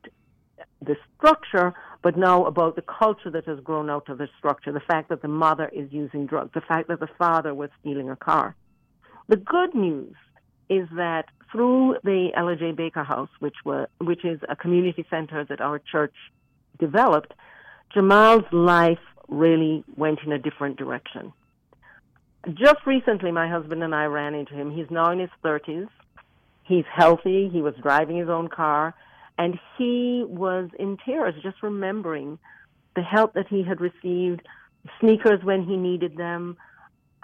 the 0.80 0.96
structure, 1.16 1.74
but 2.02 2.16
now 2.16 2.44
about 2.44 2.76
the 2.76 2.82
culture 2.82 3.30
that 3.30 3.44
has 3.46 3.58
grown 3.60 3.90
out 3.90 4.08
of 4.08 4.18
the 4.18 4.28
structure, 4.38 4.72
the 4.72 4.80
fact 4.80 5.08
that 5.08 5.22
the 5.22 5.28
mother 5.28 5.68
is 5.72 5.92
using 5.92 6.26
drugs, 6.26 6.50
the 6.54 6.60
fact 6.60 6.88
that 6.88 7.00
the 7.00 7.08
father 7.18 7.54
was 7.54 7.70
stealing 7.80 8.10
a 8.10 8.16
car. 8.16 8.54
The 9.28 9.36
good 9.36 9.74
news 9.74 10.14
is 10.68 10.88
that 10.96 11.26
through 11.50 11.96
the 12.04 12.30
Ella 12.36 12.56
J. 12.56 12.72
Baker 12.72 13.04
House, 13.04 13.30
which 13.40 13.56
was 13.64 13.88
which 14.00 14.24
is 14.24 14.40
a 14.48 14.56
community 14.56 15.04
center 15.10 15.44
that 15.44 15.60
our 15.60 15.78
church 15.78 16.14
developed, 16.78 17.34
Jamal's 17.92 18.44
life 18.52 18.98
really 19.28 19.84
went 19.96 20.20
in 20.24 20.32
a 20.32 20.38
different 20.38 20.76
direction 20.76 21.32
just 22.46 22.86
recently, 22.86 23.32
my 23.32 23.48
husband 23.48 23.82
and 23.82 23.94
I 23.94 24.04
ran 24.04 24.34
into 24.34 24.54
him. 24.54 24.70
He's 24.70 24.90
now 24.90 25.10
in 25.10 25.18
his 25.18 25.30
30s. 25.44 25.88
He's 26.62 26.84
healthy. 26.92 27.48
He 27.52 27.62
was 27.62 27.74
driving 27.82 28.16
his 28.16 28.28
own 28.28 28.48
car. 28.48 28.94
And 29.36 29.58
he 29.76 30.24
was 30.26 30.70
in 30.78 30.96
tears 31.04 31.34
just 31.42 31.62
remembering 31.62 32.38
the 32.96 33.02
help 33.02 33.34
that 33.34 33.46
he 33.48 33.62
had 33.62 33.80
received, 33.80 34.42
sneakers 35.00 35.42
when 35.44 35.64
he 35.64 35.76
needed 35.76 36.16
them, 36.16 36.56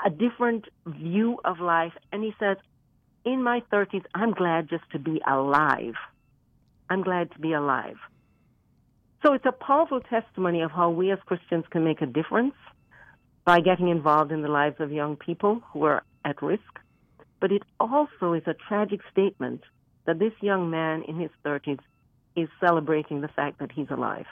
a 0.04 0.10
different 0.10 0.66
view 0.86 1.38
of 1.44 1.60
life. 1.60 1.92
And 2.12 2.22
he 2.22 2.34
says, 2.38 2.56
In 3.24 3.42
my 3.42 3.62
30s, 3.72 4.04
I'm 4.14 4.32
glad 4.32 4.68
just 4.68 4.84
to 4.92 4.98
be 4.98 5.20
alive. 5.26 5.94
I'm 6.90 7.02
glad 7.02 7.32
to 7.32 7.38
be 7.38 7.52
alive. 7.52 7.96
So 9.24 9.32
it's 9.32 9.46
a 9.46 9.52
powerful 9.52 10.00
testimony 10.00 10.60
of 10.60 10.70
how 10.70 10.90
we 10.90 11.10
as 11.10 11.18
Christians 11.24 11.64
can 11.70 11.82
make 11.82 12.02
a 12.02 12.06
difference 12.06 12.54
by 13.44 13.60
getting 13.60 13.88
involved 13.88 14.32
in 14.32 14.42
the 14.42 14.48
lives 14.48 14.76
of 14.80 14.90
young 14.90 15.16
people 15.16 15.60
who 15.72 15.84
are 15.84 16.02
at 16.24 16.42
risk. 16.42 16.80
But 17.40 17.52
it 17.52 17.62
also 17.78 18.32
is 18.32 18.42
a 18.46 18.54
tragic 18.54 19.00
statement 19.12 19.62
that 20.06 20.18
this 20.18 20.32
young 20.40 20.70
man 20.70 21.02
in 21.02 21.18
his 21.18 21.30
30s 21.44 21.80
is 22.36 22.48
celebrating 22.60 23.20
the 23.20 23.28
fact 23.28 23.58
that 23.58 23.70
he's 23.72 23.90
alive. 23.90 24.26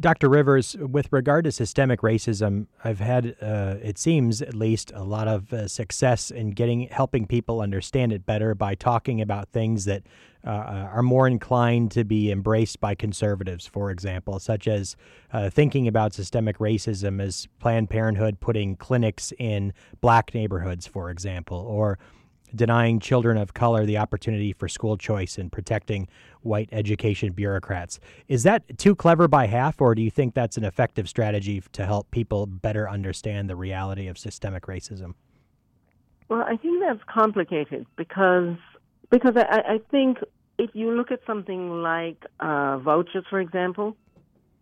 Dr. 0.00 0.30
Rivers, 0.30 0.76
with 0.78 1.12
regard 1.12 1.44
to 1.44 1.52
systemic 1.52 2.00
racism, 2.00 2.68
I've 2.82 3.00
had, 3.00 3.36
uh, 3.42 3.76
it 3.82 3.98
seems 3.98 4.40
at 4.40 4.54
least, 4.54 4.90
a 4.94 5.04
lot 5.04 5.28
of 5.28 5.52
uh, 5.52 5.68
success 5.68 6.30
in 6.30 6.52
getting 6.52 6.88
helping 6.88 7.26
people 7.26 7.60
understand 7.60 8.10
it 8.10 8.24
better 8.24 8.54
by 8.54 8.74
talking 8.74 9.20
about 9.20 9.50
things 9.50 9.84
that 9.84 10.04
uh, 10.46 10.50
uh 10.50 10.88
are 10.94 11.02
more 11.02 11.26
inclined 11.26 11.90
to 11.90 12.02
be 12.02 12.30
embraced 12.30 12.80
by 12.80 12.94
conservatives, 12.94 13.66
for 13.66 13.90
example, 13.90 14.38
such 14.38 14.66
as 14.66 14.96
uh, 15.34 15.50
thinking 15.50 15.86
about 15.86 16.14
systemic 16.14 16.56
racism 16.56 17.20
as 17.20 17.46
Planned 17.58 17.90
Parenthood 17.90 18.40
putting 18.40 18.76
clinics 18.76 19.34
in 19.38 19.74
black 20.00 20.32
neighborhoods, 20.32 20.86
for 20.86 21.10
example, 21.10 21.58
or 21.58 21.98
denying 22.54 23.00
children 23.00 23.36
of 23.36 23.54
color 23.54 23.86
the 23.86 23.98
opportunity 23.98 24.52
for 24.52 24.68
school 24.68 24.96
choice 24.96 25.38
and 25.38 25.50
protecting 25.50 26.08
white 26.42 26.68
education 26.72 27.32
bureaucrats. 27.32 28.00
Is 28.28 28.42
that 28.44 28.78
too 28.78 28.94
clever 28.94 29.28
by 29.28 29.46
half, 29.46 29.80
or 29.80 29.94
do 29.94 30.02
you 30.02 30.10
think 30.10 30.34
that's 30.34 30.56
an 30.56 30.64
effective 30.64 31.08
strategy 31.08 31.62
to 31.72 31.86
help 31.86 32.10
people 32.10 32.46
better 32.46 32.88
understand 32.88 33.48
the 33.48 33.56
reality 33.56 34.06
of 34.08 34.18
systemic 34.18 34.66
racism? 34.66 35.14
Well, 36.28 36.42
I 36.42 36.56
think 36.56 36.80
that's 36.80 37.02
complicated 37.12 37.86
because 37.96 38.56
because 39.10 39.36
I, 39.36 39.74
I 39.74 39.80
think 39.90 40.18
if 40.58 40.70
you 40.74 40.92
look 40.92 41.10
at 41.10 41.20
something 41.26 41.82
like 41.82 42.24
uh, 42.38 42.78
vouchers, 42.78 43.24
for 43.28 43.40
example, 43.40 43.96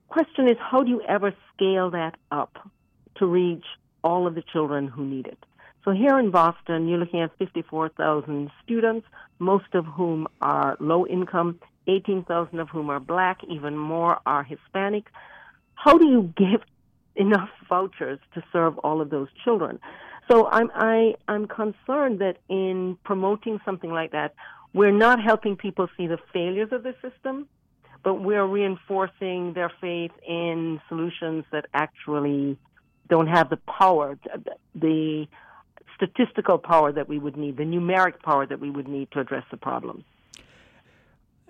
question 0.08 0.48
is 0.48 0.56
how 0.58 0.82
do 0.82 0.90
you 0.90 1.02
ever 1.02 1.34
scale 1.54 1.90
that 1.90 2.14
up 2.30 2.70
to 3.16 3.26
reach 3.26 3.64
all 4.02 4.26
of 4.26 4.34
the 4.34 4.42
children 4.52 4.88
who 4.88 5.04
need 5.04 5.26
it? 5.26 5.44
So 5.88 5.94
here 5.94 6.18
in 6.18 6.30
Boston, 6.30 6.86
you're 6.86 6.98
looking 6.98 7.22
at 7.22 7.30
54,000 7.38 8.50
students, 8.62 9.06
most 9.38 9.72
of 9.72 9.86
whom 9.86 10.26
are 10.42 10.76
low 10.80 11.06
income, 11.06 11.60
18,000 11.86 12.58
of 12.58 12.68
whom 12.68 12.90
are 12.90 13.00
black, 13.00 13.38
even 13.48 13.74
more 13.78 14.18
are 14.26 14.42
Hispanic. 14.42 15.04
How 15.76 15.96
do 15.96 16.06
you 16.06 16.34
give 16.36 16.60
enough 17.16 17.48
vouchers 17.70 18.18
to 18.34 18.42
serve 18.52 18.76
all 18.80 19.00
of 19.00 19.08
those 19.08 19.28
children? 19.42 19.80
So 20.30 20.46
I'm 20.48 20.70
I, 20.74 21.14
I'm 21.26 21.48
concerned 21.48 22.18
that 22.18 22.36
in 22.50 22.98
promoting 23.02 23.58
something 23.64 23.90
like 23.90 24.12
that, 24.12 24.34
we're 24.74 24.92
not 24.92 25.22
helping 25.22 25.56
people 25.56 25.88
see 25.96 26.06
the 26.06 26.18
failures 26.34 26.68
of 26.70 26.82
the 26.82 26.94
system, 27.00 27.48
but 28.04 28.16
we're 28.16 28.46
reinforcing 28.46 29.54
their 29.54 29.72
faith 29.80 30.12
in 30.28 30.82
solutions 30.86 31.46
that 31.50 31.64
actually 31.72 32.58
don't 33.08 33.28
have 33.28 33.48
the 33.48 33.56
power, 33.56 34.18
the 34.74 35.26
statistical 35.98 36.58
power 36.58 36.92
that 36.92 37.08
we 37.08 37.18
would 37.18 37.36
need, 37.36 37.56
the 37.56 37.64
numeric 37.64 38.22
power 38.22 38.46
that 38.46 38.60
we 38.60 38.70
would 38.70 38.88
need 38.88 39.10
to 39.10 39.20
address 39.20 39.44
the 39.50 39.56
problems 39.56 40.04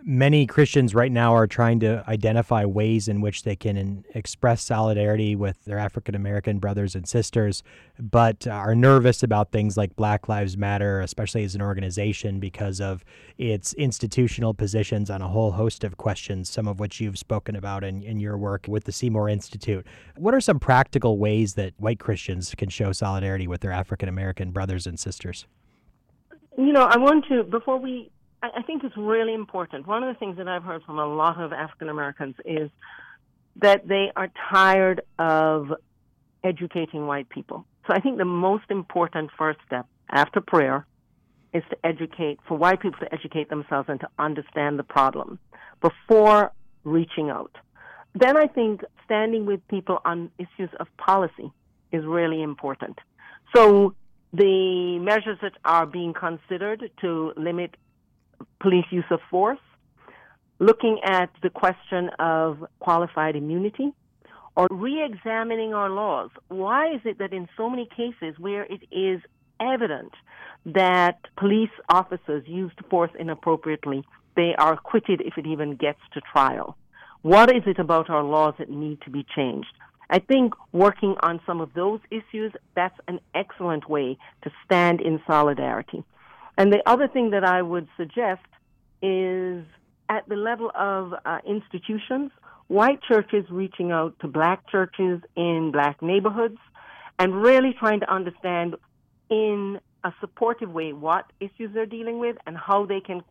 many 0.05 0.47
Christians 0.47 0.95
right 0.95 1.11
now 1.11 1.35
are 1.35 1.47
trying 1.47 1.81
to 1.81 2.05
identify 2.09 2.65
ways 2.65 3.09
in 3.09 3.21
which 3.21 3.43
they 3.43 3.57
can 3.57 4.05
express 4.15 4.63
solidarity 4.63 5.35
with 5.35 5.65
their 5.65 5.79
African 5.79 6.15
American 6.15 6.59
brothers 6.59 6.95
and 6.95 7.07
sisters, 7.07 7.63
but 7.99 8.47
are 8.47 8.75
nervous 8.75 9.23
about 9.23 9.51
things 9.51 9.77
like 9.77 9.95
Black 9.97 10.29
Lives 10.29 10.57
Matter, 10.57 11.01
especially 11.01 11.45
as 11.45 11.55
an 11.55 11.63
organization, 11.63 12.41
because 12.41 12.81
of 12.81 13.05
its 13.39 13.75
institutional 13.75 14.55
positions 14.55 15.11
on 15.11 15.23
a 15.23 15.29
whole 15.29 15.53
host 15.53 15.85
of 15.85 15.97
questions, 15.97 16.49
some 16.49 16.69
of 16.69 16.81
which 16.81 17.01
you've 17.01 17.19
spoken 17.19 17.57
about 17.57 17.85
in, 17.85 18.03
in 18.03 18.21
your 18.21 18.39
work 18.39 18.67
with 18.69 18.85
the 18.85 18.93
Seymour 18.93 19.29
Institute. 19.29 19.87
What 20.17 20.35
are 20.35 20.41
some 20.41 20.59
practical 20.59 21.19
ways 21.19 21.55
that 21.55 21.75
white 21.79 21.99
Christians 21.99 22.55
can 22.57 22.69
show 22.69 22.93
solidarity 22.93 23.47
with 23.47 23.61
their 23.61 23.73
African 23.73 24.09
American 24.09 24.53
brothers 24.53 24.87
and 24.87 24.99
sisters? 24.99 25.47
You 26.57 26.73
know, 26.73 26.83
I 26.83 26.97
want 26.97 27.25
to, 27.29 27.45
before 27.45 27.79
we 27.79 28.11
I 28.43 28.63
think 28.63 28.85
it's 28.85 28.97
really 28.97 29.35
important. 29.35 29.87
One 29.87 30.05
of 30.05 30.15
the 30.15 30.19
things 30.19 30.37
that 30.37 30.47
I've 30.47 30.63
heard 30.63 30.83
from 30.85 30.99
a 30.99 31.07
lot 31.07 31.41
of 31.41 31.53
African 31.53 31.89
Americans 31.89 32.37
is 32.45 32.71
that 33.57 33.89
they 33.89 34.13
are 34.15 34.31
tired 34.51 35.03
of 35.19 35.73
educating 36.45 37.07
white 37.07 37.29
people. 37.29 37.67
So 37.87 37.95
I 37.95 38.01
think 38.01 38.19
the 38.19 38.25
most 38.25 38.65
important 38.71 39.31
first 39.37 39.59
step 39.67 39.87
after 40.11 40.41
prayer 40.41 40.87
is 41.53 41.65
to 41.71 41.77
educate, 41.85 42.39
for 42.47 42.57
white 42.57 42.81
people 42.81 43.01
to 43.01 43.13
educate 43.13 43.49
themselves 43.49 43.89
and 43.89 43.99
to 44.01 44.09
understand 44.19 44.79
the 44.79 44.85
problem 44.85 45.39
before 45.81 46.53
reaching 46.85 47.31
out. 47.31 47.57
Then 48.15 48.37
I 48.37 48.47
think 48.47 48.83
standing 49.05 49.47
with 49.47 49.67
people 49.69 49.99
on 50.05 50.31
issues 50.39 50.71
of 50.79 50.87
policy 50.97 51.51
is 51.93 52.05
really 52.05 52.43
important. 52.43 52.99
So 53.55 53.95
the 54.33 54.99
measures 55.01 55.39
that 55.43 55.53
are 55.65 55.87
being 55.87 56.13
considered 56.13 56.91
to 57.01 57.33
limit 57.37 57.77
police 58.61 58.87
use 58.91 59.05
of 59.11 59.21
force, 59.31 59.59
looking 60.59 60.99
at 61.05 61.31
the 61.43 61.51
question 61.51 62.11
of 62.19 62.65
qualified 62.81 63.37
immunity, 63.37 63.93
or 64.57 64.67
re-examining 64.71 65.73
our 65.73 65.89
laws. 65.89 66.31
Why 66.49 66.93
is 66.93 67.01
it 67.05 67.19
that 67.19 67.33
in 67.33 67.49
so 67.57 67.71
many 67.71 67.87
cases 67.97 68.39
where 68.39 68.65
it 68.65 68.83
is 68.91 69.21
evident 69.61 70.13
that 70.67 71.19
police 71.37 71.71
officers 71.89 72.43
used 72.47 72.79
force 72.91 73.13
inappropriately, 73.19 74.05
they 74.35 74.55
are 74.59 74.73
acquitted 74.73 75.21
if 75.21 75.39
it 75.39 75.47
even 75.47 75.77
gets 75.77 76.01
to 76.15 76.21
trial? 76.21 76.77
What 77.23 77.55
is 77.55 77.63
it 77.67 77.79
about 77.79 78.11
our 78.11 78.25
laws 78.25 78.55
that 78.59 78.69
need 78.69 79.01
to 79.03 79.11
be 79.11 79.25
changed? 79.37 79.73
I 80.11 80.19
think 80.19 80.55
working 80.73 81.15
on 81.21 81.41
some 81.47 81.61
of 81.61 81.75
those 81.75 82.01
issues, 82.11 82.53
that's 82.75 82.99
an 83.07 83.21
excellent 83.35 83.89
way 83.89 84.17
to 84.43 84.51
stand 84.65 85.01
in 85.01 85.21
solidarity. 85.27 86.03
And 86.59 86.73
the 86.73 86.83
other 86.87 87.07
thing 87.07 87.31
that 87.31 87.45
I 87.45 87.63
would 87.63 87.87
suggest 87.97 88.43
is 89.01 89.65
at 90.09 90.29
the 90.29 90.35
level 90.35 90.73
of 90.75 91.15
uh, 91.25 91.39
institutions, 91.47 92.33
white 92.67 93.01
churches 93.01 93.45
reaching 93.49 93.93
out 93.93 94.19
to 94.21 94.27
black 94.27 94.69
churches 94.69 95.21
in 95.37 95.71
black 95.73 96.03
neighborhoods 96.03 96.59
and 97.21 97.41
really 97.41 97.77
trying 97.79 98.01
to 98.01 98.13
understand 98.13 98.75
in 99.31 99.79
a 100.03 100.13
supportive 100.21 100.71
way 100.71 100.93
what 100.93 101.27
issues 101.39 101.71
they're 101.73 101.87
dealing 101.87 102.19
with 102.19 102.37
and 102.45 102.57
how 102.57 102.85
they 102.85 103.01
can 103.01 103.23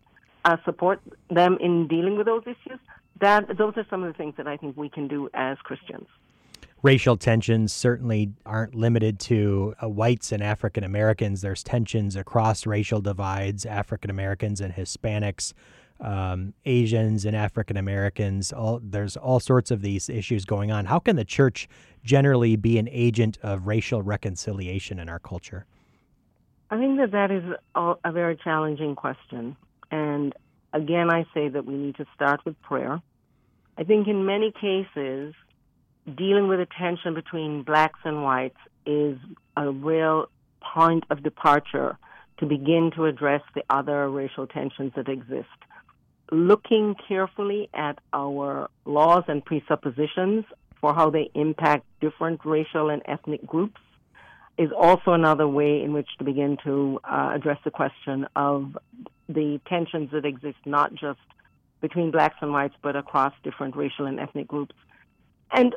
uh, 0.45 0.55
support 0.63 1.01
them 1.29 1.57
in 1.59 1.89
dealing 1.89 2.15
with 2.15 2.27
those 2.27 2.43
issues. 2.43 2.79
That 3.19 3.57
those 3.57 3.73
are 3.75 3.85
some 3.89 4.03
of 4.03 4.13
the 4.13 4.17
things 4.17 4.35
that 4.37 4.47
I 4.47 4.55
think 4.55 4.77
we 4.77 4.87
can 4.87 5.09
do 5.09 5.29
as 5.33 5.57
Christians 5.65 6.07
racial 6.83 7.17
tensions 7.17 7.73
certainly 7.73 8.31
aren't 8.45 8.75
limited 8.75 9.19
to 9.19 9.73
uh, 9.81 9.89
whites 9.89 10.31
and 10.31 10.43
African 10.43 10.83
Americans. 10.83 11.41
There's 11.41 11.63
tensions 11.63 12.15
across 12.15 12.65
racial 12.65 13.01
divides, 13.01 13.65
African 13.65 14.09
Americans 14.09 14.61
and 14.61 14.73
Hispanics, 14.73 15.53
um, 15.99 16.53
Asians 16.65 17.25
and 17.25 17.35
African 17.35 17.77
Americans. 17.77 18.53
All 18.53 18.79
there's 18.83 19.17
all 19.17 19.39
sorts 19.39 19.71
of 19.71 19.81
these 19.81 20.09
issues 20.09 20.45
going 20.45 20.71
on. 20.71 20.85
How 20.85 20.99
can 20.99 21.15
the 21.15 21.25
church 21.25 21.67
generally 22.03 22.55
be 22.55 22.77
an 22.77 22.87
agent 22.91 23.37
of 23.41 23.67
racial 23.67 24.01
reconciliation 24.01 24.99
in 24.99 25.09
our 25.09 25.19
culture? 25.19 25.65
I 26.69 26.77
think 26.77 26.99
that 26.99 27.11
that 27.11 27.31
is 27.31 27.43
a 27.75 28.11
very 28.11 28.35
challenging 28.35 28.95
question, 28.95 29.55
and 29.89 30.35
again, 30.73 31.09
I 31.09 31.25
say 31.33 31.47
that 31.47 31.65
we 31.65 31.75
need 31.75 31.95
to 31.95 32.05
start 32.13 32.41
with 32.45 32.61
prayer. 32.61 33.01
I 33.77 33.83
think 33.83 34.07
in 34.07 34.25
many 34.25 34.51
cases 34.51 35.33
dealing 36.15 36.47
with 36.47 36.59
the 36.59 36.67
tension 36.77 37.13
between 37.13 37.63
blacks 37.63 37.99
and 38.03 38.23
whites 38.23 38.57
is 38.85 39.17
a 39.55 39.69
real 39.69 40.27
point 40.61 41.03
of 41.09 41.23
departure 41.23 41.97
to 42.39 42.45
begin 42.45 42.91
to 42.95 43.05
address 43.05 43.41
the 43.55 43.63
other 43.69 44.09
racial 44.09 44.47
tensions 44.47 44.93
that 44.95 45.09
exist. 45.09 45.47
Looking 46.31 46.95
carefully 47.07 47.69
at 47.73 47.99
our 48.13 48.69
laws 48.85 49.23
and 49.27 49.43
presuppositions 49.43 50.45
for 50.79 50.93
how 50.93 51.09
they 51.09 51.31
impact 51.33 51.85
different 51.99 52.41
racial 52.45 52.89
and 52.89 53.01
ethnic 53.05 53.45
groups 53.45 53.81
is 54.57 54.69
also 54.77 55.11
another 55.11 55.47
way 55.47 55.81
in 55.83 55.93
which 55.93 56.07
to 56.17 56.23
begin 56.23 56.57
to 56.63 56.99
uh, 57.03 57.31
address 57.33 57.57
the 57.63 57.71
question 57.71 58.27
of 58.35 58.77
the 59.29 59.59
tensions 59.67 60.09
that 60.11 60.25
exist 60.25 60.57
not 60.65 60.93
just 60.93 61.19
between 61.81 62.11
blacks 62.11 62.35
and 62.41 62.51
whites, 62.51 62.73
but 62.81 62.95
across 62.95 63.33
different 63.43 63.75
racial 63.75 64.05
and 64.05 64.19
ethnic 64.19 64.47
groups. 64.47 64.75
And 65.51 65.75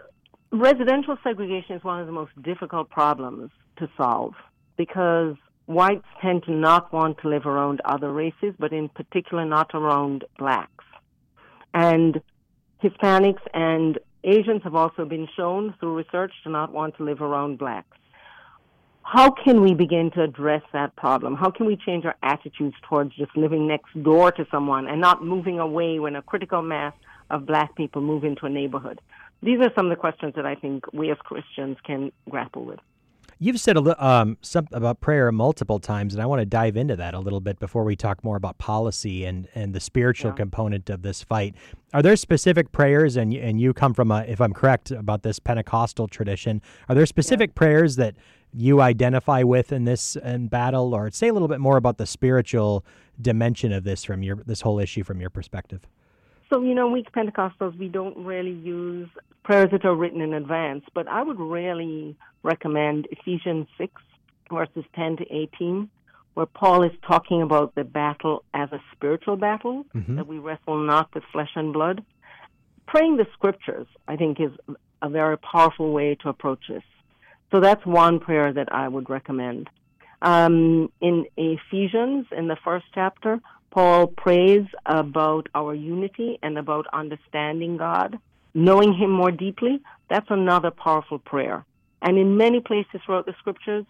residential 0.52 1.16
segregation 1.22 1.76
is 1.76 1.84
one 1.84 2.00
of 2.00 2.06
the 2.06 2.12
most 2.12 2.32
difficult 2.42 2.90
problems 2.90 3.50
to 3.78 3.88
solve 3.96 4.34
because 4.76 5.36
whites 5.66 6.06
tend 6.20 6.42
to 6.44 6.52
not 6.52 6.92
want 6.92 7.18
to 7.18 7.28
live 7.28 7.46
around 7.46 7.80
other 7.84 8.12
races, 8.12 8.54
but 8.58 8.72
in 8.72 8.88
particular 8.88 9.44
not 9.44 9.70
around 9.74 10.24
blacks. 10.38 10.84
And 11.72 12.20
Hispanics 12.82 13.42
and 13.54 13.98
Asians 14.24 14.62
have 14.64 14.74
also 14.74 15.04
been 15.04 15.28
shown 15.36 15.74
through 15.78 15.96
research 15.96 16.32
to 16.44 16.50
not 16.50 16.72
want 16.72 16.96
to 16.96 17.04
live 17.04 17.20
around 17.20 17.58
blacks. 17.58 17.96
How 19.02 19.30
can 19.30 19.62
we 19.62 19.74
begin 19.74 20.10
to 20.12 20.22
address 20.22 20.62
that 20.72 20.94
problem? 20.96 21.34
How 21.36 21.50
can 21.50 21.66
we 21.66 21.76
change 21.76 22.04
our 22.04 22.16
attitudes 22.22 22.76
towards 22.88 23.14
just 23.16 23.36
living 23.36 23.66
next 23.66 23.90
door 24.02 24.30
to 24.32 24.46
someone 24.50 24.86
and 24.86 25.00
not 25.00 25.24
moving 25.24 25.58
away 25.58 25.98
when 25.98 26.16
a 26.16 26.22
critical 26.22 26.62
mass 26.62 26.92
of 27.30 27.46
black 27.46 27.74
people 27.76 28.02
move 28.02 28.24
into 28.24 28.46
a 28.46 28.50
neighborhood? 28.50 29.00
These 29.42 29.58
are 29.60 29.70
some 29.74 29.86
of 29.86 29.90
the 29.90 29.96
questions 29.96 30.34
that 30.36 30.46
I 30.46 30.54
think 30.54 30.84
we 30.92 31.10
as 31.10 31.18
Christians 31.18 31.76
can 31.84 32.12
grapple 32.28 32.64
with. 32.64 32.80
You've 33.42 33.58
said 33.58 33.76
a 33.76 33.80
little 33.80 34.04
um, 34.04 34.36
something 34.42 34.76
about 34.76 35.00
prayer 35.00 35.32
multiple 35.32 35.78
times, 35.78 36.12
and 36.12 36.22
I 36.22 36.26
want 36.26 36.40
to 36.40 36.46
dive 36.46 36.76
into 36.76 36.94
that 36.96 37.14
a 37.14 37.18
little 37.18 37.40
bit 37.40 37.58
before 37.58 37.84
we 37.84 37.96
talk 37.96 38.22
more 38.22 38.36
about 38.36 38.58
policy 38.58 39.24
and, 39.24 39.48
and 39.54 39.72
the 39.74 39.80
spiritual 39.80 40.32
yeah. 40.32 40.36
component 40.36 40.90
of 40.90 41.00
this 41.00 41.22
fight. 41.22 41.54
Are 41.94 42.02
there 42.02 42.16
specific 42.16 42.70
prayers, 42.70 43.16
and 43.16 43.32
and 43.32 43.58
you 43.58 43.72
come 43.72 43.94
from 43.94 44.10
a, 44.10 44.24
if 44.28 44.42
I'm 44.42 44.52
correct 44.52 44.90
about 44.90 45.22
this 45.22 45.38
Pentecostal 45.38 46.06
tradition, 46.06 46.60
are 46.90 46.94
there 46.94 47.06
specific 47.06 47.50
yeah. 47.50 47.58
prayers 47.58 47.96
that 47.96 48.14
you 48.52 48.82
identify 48.82 49.42
with 49.42 49.72
in 49.72 49.84
this 49.86 50.16
in 50.16 50.48
battle, 50.48 50.94
or 50.94 51.10
say 51.10 51.28
a 51.28 51.32
little 51.32 51.48
bit 51.48 51.60
more 51.60 51.78
about 51.78 51.96
the 51.96 52.06
spiritual 52.06 52.84
dimension 53.22 53.72
of 53.72 53.84
this 53.84 54.04
from 54.04 54.22
your 54.22 54.36
this 54.36 54.60
whole 54.60 54.78
issue 54.78 55.02
from 55.02 55.18
your 55.18 55.30
perspective? 55.30 55.86
So, 56.50 56.62
you 56.62 56.74
know, 56.74 56.88
we 56.88 57.04
Pentecostals, 57.04 57.78
we 57.78 57.88
don't 57.88 58.16
really 58.18 58.52
use 58.52 59.08
prayers 59.44 59.70
that 59.70 59.84
are 59.84 59.94
written 59.94 60.20
in 60.20 60.34
advance, 60.34 60.84
but 60.94 61.06
I 61.06 61.22
would 61.22 61.38
really 61.38 62.16
recommend 62.42 63.06
Ephesians 63.12 63.68
6, 63.78 63.92
verses 64.52 64.84
10 64.96 65.18
to 65.18 65.32
18, 65.32 65.88
where 66.34 66.46
Paul 66.46 66.82
is 66.82 66.92
talking 67.06 67.40
about 67.40 67.74
the 67.76 67.84
battle 67.84 68.44
as 68.52 68.70
a 68.72 68.82
spiritual 68.92 69.36
battle, 69.36 69.84
mm-hmm. 69.94 70.16
that 70.16 70.26
we 70.26 70.38
wrestle 70.38 70.84
not 70.84 71.14
with 71.14 71.22
flesh 71.32 71.50
and 71.54 71.72
blood. 71.72 72.04
Praying 72.86 73.16
the 73.16 73.26
scriptures, 73.32 73.86
I 74.08 74.16
think, 74.16 74.40
is 74.40 74.50
a 75.02 75.08
very 75.08 75.38
powerful 75.38 75.92
way 75.92 76.16
to 76.16 76.28
approach 76.28 76.64
this. 76.68 76.82
So 77.52 77.60
that's 77.60 77.84
one 77.86 78.18
prayer 78.18 78.52
that 78.52 78.72
I 78.72 78.88
would 78.88 79.08
recommend. 79.08 79.70
Um, 80.22 80.90
in 81.00 81.26
Ephesians, 81.36 82.26
in 82.36 82.48
the 82.48 82.56
first 82.64 82.86
chapter, 82.92 83.40
Paul 83.70 84.08
prays 84.08 84.66
about 84.84 85.48
our 85.54 85.74
unity 85.74 86.38
and 86.42 86.58
about 86.58 86.86
understanding 86.92 87.76
God, 87.76 88.18
knowing 88.52 88.92
Him 88.92 89.10
more 89.10 89.30
deeply. 89.30 89.80
That's 90.08 90.26
another 90.30 90.70
powerful 90.70 91.18
prayer. 91.18 91.64
And 92.02 92.18
in 92.18 92.36
many 92.36 92.60
places 92.60 93.00
throughout 93.04 93.26
the 93.26 93.34
scriptures, 93.38 93.84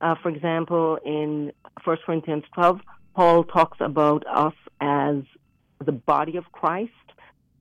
uh, 0.00 0.16
for 0.22 0.28
example, 0.28 0.98
in 1.04 1.52
1 1.84 1.96
Corinthians 2.04 2.44
12, 2.54 2.80
Paul 3.14 3.44
talks 3.44 3.78
about 3.80 4.26
us 4.26 4.54
as 4.80 5.16
the 5.84 5.92
body 5.92 6.36
of 6.36 6.50
Christ, 6.52 6.90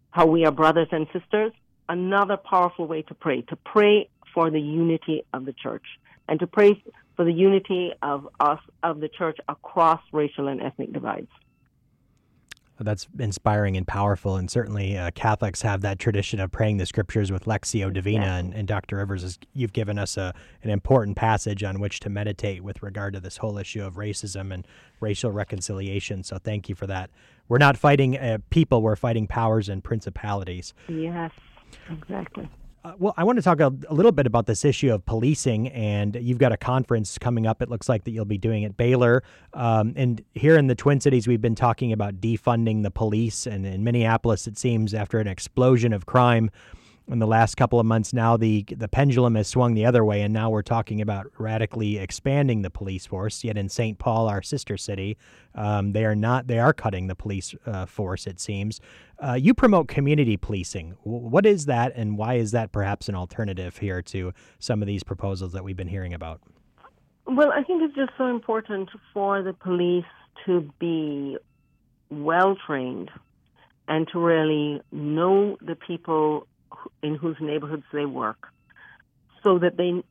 how 0.10 0.25
we 0.25 0.45
are 0.45 0.51
brothers 0.51 0.88
and 0.91 1.07
sisters. 1.13 1.53
Another 1.88 2.38
powerful 2.38 2.88
way 2.88 3.01
to 3.03 3.13
pray, 3.13 3.41
to 3.43 3.55
pray 3.55 4.10
for 4.34 4.49
the 4.49 4.62
unity 4.62 5.23
of 5.34 5.45
the 5.45 5.53
church 5.53 5.86
and 6.27 6.39
to 6.39 6.47
pray 6.47 6.81
for 7.15 7.25
the 7.25 7.34
unity 7.34 7.91
of 8.01 8.27
us, 8.39 8.60
of 8.84 8.99
the 9.01 9.10
church 9.10 9.38
across 9.49 10.01
racial 10.12 10.47
and 10.47 10.62
ethnic 10.62 10.93
divides. 10.93 11.27
That's 12.84 13.08
inspiring 13.20 13.78
and 13.78 13.88
powerful. 13.88 14.36
And 14.36 14.50
certainly 14.50 14.98
uh, 14.98 15.12
Catholics 15.12 15.62
have 15.62 15.82
that 15.82 16.00
tradition 16.00 16.39
of 16.39 16.52
praying 16.52 16.78
the 16.78 16.86
scriptures 16.86 17.32
with 17.32 17.46
Lectio 17.46 17.91
Divina. 17.94 18.26
And, 18.26 18.54
and, 18.54 18.67
Dr. 18.67 18.98
Rivers, 18.98 19.24
is, 19.24 19.39
you've 19.54 19.74
given 19.74 20.00
us 20.00 20.17
a, 20.17 20.34
an 20.63 20.70
important 20.70 21.17
passage 21.17 21.63
on 21.63 21.80
which 21.80 22.00
to 22.02 22.10
meditate 22.10 22.63
with 22.63 22.82
regard 22.82 23.13
to 23.13 23.20
this 23.20 23.38
whole 23.38 23.58
issue 23.58 23.84
of 23.84 23.96
racism 23.96 24.54
and 24.54 24.67
racial 25.00 25.32
reconciliation. 25.32 26.24
So 26.24 26.38
thank 26.38 26.70
you 26.70 26.76
for 26.76 26.88
that. 26.88 27.10
We're 27.48 27.58
not 27.58 27.78
fighting 27.78 28.17
uh, 28.17 28.38
people, 28.50 28.82
we're 28.82 28.96
fighting 28.96 29.28
powers 29.28 29.67
and 29.67 29.84
principalities. 29.84 30.74
Yes, 30.88 31.32
exactly. 31.89 32.50
Uh, 32.84 32.94
well, 32.98 33.13
I 33.15 33.24
want 33.24 33.38
to 33.38 33.44
talk 33.44 33.60
a, 33.60 33.72
a, 33.89 33.94
little 33.94 34.12
bit 34.12 34.26
about 34.26 34.48
this 34.48 34.65
issue 34.65 34.91
of 34.91 35.06
policing, 35.06 35.67
and 35.67 36.15
you've 36.20 36.39
got 36.39 36.52
a 36.52 36.58
conference 36.58 37.20
coming 37.20 37.46
up. 37.46 37.62
It 37.62 37.70
looks 37.70 37.88
like 37.88 38.06
that 38.06 38.12
you'll 38.12 38.26
be 38.26 38.39
doing 38.39 38.65
at 38.65 38.76
Baylor, 38.76 39.22
um, 39.54 39.94
and 39.96 40.24
here 40.34 40.58
in 40.58 40.65
the 40.65 40.74
Twin 40.74 41.00
Cities, 41.00 41.28
we've 41.28 41.41
been 41.41 41.54
talking 41.54 41.94
about 41.94 42.20
defunding 42.20 42.82
the 42.82 42.89
police, 42.89 43.46
and 43.46 43.67
in 43.67 43.84
Minneapolis, 43.84 44.48
it 44.48 44.58
seems 44.58 44.96
after 44.96 45.20
an 45.20 45.28
explosion 45.28 45.94
of 45.94 46.08
crime 46.08 46.50
in 47.08 47.20
the 47.20 47.28
last 47.28 47.56
couple 47.56 47.80
of 47.80 47.86
months 47.86 48.14
now 48.14 48.38
the 48.38 48.64
the 48.78 48.88
pendulum 48.88 49.36
has 49.36 49.48
swung 49.48 49.74
the 49.74 49.86
other 49.86 50.06
way 50.06 50.22
and 50.22 50.34
now 50.34 50.50
we're 50.50 50.62
talking 50.62 51.02
about 51.02 51.28
radically 51.38 51.98
expanding 51.98 52.62
the 52.62 52.70
police 52.70 53.06
force. 53.06 53.44
Yet 53.44 53.58
in 53.58 53.70
St. 53.70 53.98
Paul 53.98 54.28
our 54.28 54.42
sister 54.42 54.78
city 54.78 55.18
um, 55.56 55.94
they 55.94 56.06
are 56.06 56.16
not 56.16 56.48
they 56.48 56.60
are 56.60 56.74
cutting 56.74 57.08
the 57.08 57.16
police 57.16 57.56
uh, 57.66 57.86
force 57.86 58.28
it 58.28 58.40
seems. 58.40 58.80
Uh, 59.20 59.34
you 59.34 59.54
promote 59.54 59.88
community 59.88 60.38
policing. 60.38 60.96
What 61.04 61.46
is 61.46 61.66
that 61.66 61.94
and 61.96 62.18
why 62.18 62.36
is 62.36 62.52
that 62.52 62.72
perhaps 62.72 63.10
an 63.10 63.16
alternative 63.16 63.78
here 63.78 64.02
to 64.04 64.34
some 64.60 64.82
of 64.82 64.88
these 64.88 65.04
proposals 65.04 65.54
that 65.54 65.64
we've 65.64 65.78
been 65.78 65.88
hearing 65.88 66.14
about? 66.14 66.42
Well 67.26 67.52
I 67.52 67.64
think 67.64 67.82
it's 67.84 67.96
just 67.96 68.12
so 68.18 68.28
important 68.28 68.90
for 69.14 69.42
the 69.42 69.54
police 69.54 70.06
to 70.46 70.72
be 70.80 71.38
well 72.10 72.56
trained 72.66 73.10
and 73.88 74.08
to 74.10 74.20
really 74.20 74.82
know 74.92 75.58
the 75.62 75.76
people 75.76 76.48
in 77.01 77.15
whose 77.15 77.38
neighborhoods 77.39 77.84
they 77.93 78.05
work, 78.05 78.47
so 79.43 79.60
that 79.60 79.77
they. 79.77 80.03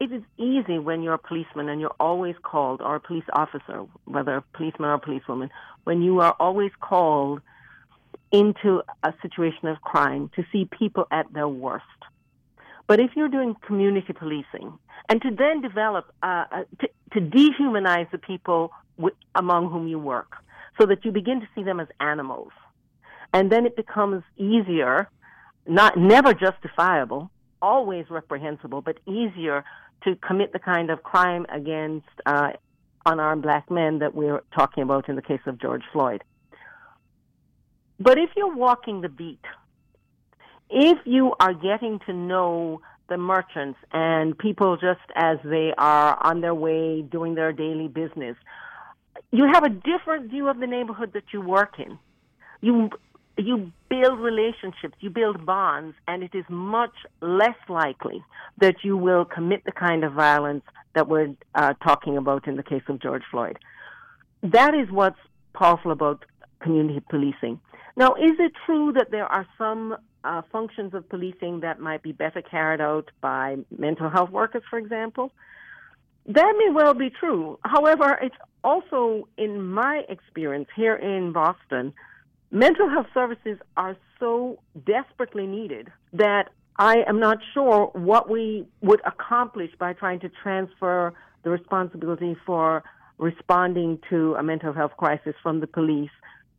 It 0.00 0.12
is 0.12 0.22
easy 0.36 0.78
when 0.78 1.02
you're 1.02 1.14
a 1.14 1.18
policeman 1.18 1.68
and 1.68 1.80
you're 1.80 1.96
always 1.98 2.36
called, 2.40 2.80
or 2.80 2.94
a 2.94 3.00
police 3.00 3.24
officer, 3.32 3.84
whether 4.04 4.36
a 4.36 4.42
policeman 4.56 4.90
or 4.90 4.94
a 4.94 4.98
policewoman, 5.00 5.50
when 5.82 6.02
you 6.02 6.20
are 6.20 6.36
always 6.38 6.70
called 6.80 7.40
into 8.30 8.82
a 9.02 9.12
situation 9.22 9.68
of 9.68 9.80
crime 9.80 10.30
to 10.36 10.44
see 10.52 10.66
people 10.66 11.06
at 11.10 11.32
their 11.32 11.48
worst. 11.48 11.84
But 12.86 13.00
if 13.00 13.10
you're 13.16 13.28
doing 13.28 13.54
community 13.66 14.12
policing, 14.12 14.78
and 15.08 15.22
to 15.22 15.30
then 15.30 15.60
develop, 15.60 16.12
uh, 16.22 16.44
uh 16.50 16.64
to, 16.80 16.88
to, 17.12 17.20
dehumanize 17.20 18.10
the 18.10 18.18
people 18.18 18.72
among 19.34 19.70
whom 19.70 19.88
you 19.88 19.98
work, 19.98 20.36
so 20.78 20.86
that 20.86 21.04
you 21.04 21.12
begin 21.12 21.40
to 21.40 21.48
see 21.54 21.62
them 21.62 21.80
as 21.80 21.88
animals, 22.00 22.52
and 23.32 23.50
then 23.52 23.66
it 23.66 23.76
becomes 23.76 24.22
easier 24.36 25.08
not 25.68 25.96
never 25.96 26.34
justifiable, 26.34 27.30
always 27.60 28.06
reprehensible, 28.10 28.80
but 28.80 28.98
easier 29.06 29.64
to 30.04 30.16
commit 30.16 30.52
the 30.52 30.58
kind 30.58 30.90
of 30.90 31.02
crime 31.02 31.46
against 31.48 32.06
uh, 32.26 32.52
unarmed 33.06 33.42
black 33.42 33.70
men 33.70 33.98
that 33.98 34.14
we're 34.14 34.42
talking 34.54 34.82
about 34.82 35.08
in 35.08 35.16
the 35.16 35.22
case 35.22 35.40
of 35.46 35.60
George 35.60 35.82
Floyd. 35.92 36.22
But 38.00 38.18
if 38.18 38.30
you're 38.36 38.54
walking 38.54 39.00
the 39.00 39.08
beat, 39.08 39.44
if 40.70 40.98
you 41.04 41.34
are 41.40 41.52
getting 41.52 41.98
to 42.06 42.12
know 42.12 42.80
the 43.08 43.16
merchants 43.16 43.78
and 43.92 44.38
people 44.38 44.76
just 44.76 45.00
as 45.14 45.38
they 45.42 45.72
are 45.78 46.18
on 46.22 46.40
their 46.40 46.54
way 46.54 47.02
doing 47.02 47.34
their 47.34 47.52
daily 47.52 47.88
business, 47.88 48.36
you 49.32 49.50
have 49.52 49.64
a 49.64 49.68
different 49.68 50.30
view 50.30 50.48
of 50.48 50.60
the 50.60 50.66
neighborhood 50.66 51.12
that 51.14 51.24
you 51.32 51.40
work 51.40 51.78
in. 51.78 51.98
You 52.60 52.90
you 53.38 53.72
build 53.88 54.18
relationships, 54.18 54.96
you 55.00 55.10
build 55.10 55.46
bonds, 55.46 55.96
and 56.06 56.22
it 56.22 56.34
is 56.34 56.44
much 56.48 56.94
less 57.20 57.56
likely 57.68 58.22
that 58.60 58.76
you 58.82 58.96
will 58.96 59.24
commit 59.24 59.64
the 59.64 59.72
kind 59.72 60.04
of 60.04 60.12
violence 60.12 60.64
that 60.94 61.08
we're 61.08 61.34
uh, 61.54 61.74
talking 61.82 62.16
about 62.16 62.48
in 62.48 62.56
the 62.56 62.62
case 62.62 62.82
of 62.88 63.00
George 63.00 63.22
Floyd. 63.30 63.58
That 64.42 64.74
is 64.74 64.90
what's 64.90 65.18
powerful 65.54 65.92
about 65.92 66.24
community 66.60 67.00
policing. 67.08 67.60
Now, 67.96 68.14
is 68.14 68.32
it 68.38 68.52
true 68.66 68.92
that 68.92 69.10
there 69.10 69.26
are 69.26 69.46
some 69.56 69.96
uh, 70.24 70.42
functions 70.52 70.94
of 70.94 71.08
policing 71.08 71.60
that 71.60 71.80
might 71.80 72.02
be 72.02 72.12
better 72.12 72.42
carried 72.42 72.80
out 72.80 73.10
by 73.20 73.56
mental 73.76 74.08
health 74.10 74.30
workers, 74.30 74.62
for 74.68 74.78
example? 74.78 75.32
That 76.26 76.54
may 76.58 76.70
well 76.72 76.94
be 76.94 77.10
true. 77.10 77.58
However, 77.64 78.18
it's 78.20 78.36
also, 78.62 79.28
in 79.36 79.62
my 79.62 80.02
experience 80.08 80.68
here 80.76 80.94
in 80.94 81.32
Boston, 81.32 81.94
mental 82.50 82.88
health 82.88 83.06
services 83.12 83.58
are 83.76 83.96
so 84.18 84.58
desperately 84.86 85.46
needed 85.46 85.88
that 86.12 86.50
I 86.76 86.98
am 87.08 87.18
not 87.18 87.38
sure 87.54 87.90
what 87.92 88.30
we 88.30 88.66
would 88.82 89.00
accomplish 89.04 89.70
by 89.78 89.92
trying 89.92 90.20
to 90.20 90.30
transfer 90.42 91.12
the 91.42 91.50
responsibility 91.50 92.36
for 92.46 92.84
responding 93.18 93.98
to 94.10 94.34
a 94.36 94.42
mental 94.42 94.72
health 94.72 94.92
crisis 94.96 95.34
from 95.42 95.60
the 95.60 95.66
police 95.66 96.10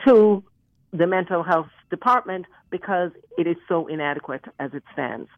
to 0.06 0.44
the 0.92 1.08
mental 1.08 1.44
health 1.44 1.70
department 1.90 2.46
because 2.70 3.12
it 3.38 3.48
is 3.48 3.56
so 3.68 3.88
inadequate 3.88 4.44
as 4.60 4.72
it 4.74 4.84
stands. 4.94 5.30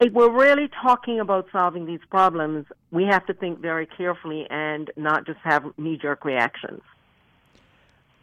If 0.00 0.12
we're 0.12 0.30
really 0.30 0.68
talking 0.82 1.20
about 1.20 1.46
solving 1.52 1.86
these 1.86 2.00
problems, 2.10 2.66
we 2.90 3.04
have 3.04 3.24
to 3.26 3.34
think 3.34 3.60
very 3.60 3.86
carefully 3.86 4.46
and 4.50 4.90
not 4.96 5.26
just 5.26 5.38
have 5.44 5.64
knee 5.76 5.98
jerk 6.00 6.24
reactions. 6.24 6.82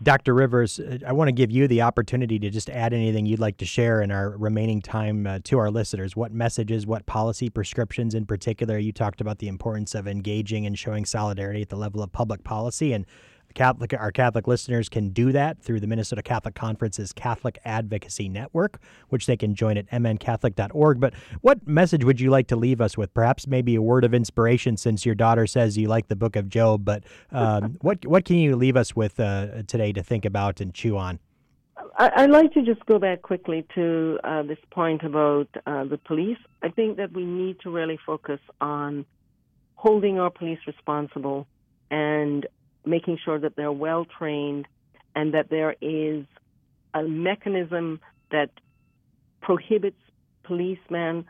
Dr. 0.03 0.33
Rivers, 0.33 0.79
uh, 0.79 0.97
I 1.05 1.13
want 1.13 1.27
to 1.27 1.31
give 1.31 1.51
you 1.51 1.67
the 1.67 1.83
opportunity 1.83 2.39
to 2.39 2.49
just 2.49 2.69
add 2.71 2.91
anything 2.91 3.27
you'd 3.27 3.39
like 3.39 3.57
to 3.57 3.65
share 3.65 4.01
in 4.01 4.11
our 4.11 4.31
remaining 4.31 4.81
time 4.81 5.27
uh, 5.27 5.39
to 5.43 5.59
our 5.59 5.69
listeners. 5.69 6.15
What 6.15 6.31
messages, 6.31 6.87
what 6.87 7.05
policy 7.05 7.49
prescriptions 7.49 8.15
in 8.15 8.25
particular? 8.25 8.79
You 8.79 8.91
talked 8.91 9.21
about 9.21 9.37
the 9.37 9.47
importance 9.47 9.93
of 9.93 10.07
engaging 10.07 10.65
and 10.65 10.77
showing 10.77 11.05
solidarity 11.05 11.61
at 11.61 11.69
the 11.69 11.75
level 11.75 12.01
of 12.01 12.11
public 12.11 12.43
policy. 12.43 12.93
And 12.93 13.05
Catholic, 13.53 13.93
our 13.93 14.11
Catholic 14.11 14.47
listeners 14.47 14.89
can 14.89 15.09
do 15.09 15.31
that 15.31 15.61
through 15.61 15.79
the 15.79 15.87
Minnesota 15.87 16.21
Catholic 16.21 16.55
Conference's 16.55 17.13
Catholic 17.13 17.59
Advocacy 17.65 18.29
Network, 18.29 18.79
which 19.09 19.25
they 19.25 19.37
can 19.37 19.55
join 19.55 19.77
at 19.77 19.89
mncatholic.org. 19.89 20.99
But 20.99 21.13
what 21.41 21.65
message 21.67 22.03
would 22.03 22.19
you 22.19 22.29
like 22.29 22.47
to 22.47 22.55
leave 22.55 22.81
us 22.81 22.97
with? 22.97 23.13
Perhaps 23.13 23.47
maybe 23.47 23.75
a 23.75 23.81
word 23.81 24.03
of 24.03 24.13
inspiration, 24.13 24.77
since 24.77 25.05
your 25.05 25.15
daughter 25.15 25.47
says 25.47 25.77
you 25.77 25.87
like 25.87 26.07
the 26.07 26.15
Book 26.15 26.35
of 26.35 26.49
Job. 26.49 26.85
But 26.85 27.03
um, 27.31 27.77
what 27.81 28.05
what 28.05 28.25
can 28.25 28.37
you 28.37 28.55
leave 28.55 28.77
us 28.77 28.95
with 28.95 29.19
uh, 29.19 29.63
today 29.63 29.93
to 29.93 30.03
think 30.03 30.25
about 30.25 30.61
and 30.61 30.73
chew 30.73 30.97
on? 30.97 31.19
I'd 31.97 32.29
like 32.29 32.53
to 32.53 32.61
just 32.61 32.85
go 32.85 32.99
back 32.99 33.21
quickly 33.21 33.65
to 33.75 34.19
uh, 34.23 34.43
this 34.43 34.57
point 34.69 35.03
about 35.03 35.47
uh, 35.65 35.83
the 35.83 35.97
police. 35.97 36.37
I 36.61 36.69
think 36.69 36.97
that 36.97 37.11
we 37.11 37.25
need 37.25 37.59
to 37.61 37.69
really 37.69 37.99
focus 38.05 38.39
on 38.59 39.05
holding 39.75 40.19
our 40.19 40.29
police 40.29 40.59
responsible 40.67 41.47
and 41.89 42.45
making 42.85 43.19
sure 43.23 43.39
that 43.39 43.55
they're 43.55 43.71
well 43.71 44.05
trained 44.05 44.67
and 45.15 45.33
that 45.33 45.49
there 45.49 45.75
is 45.81 46.25
a 46.93 47.03
mechanism 47.03 47.99
that 48.31 48.49
prohibits 49.41 49.99
policemen, 50.43 51.25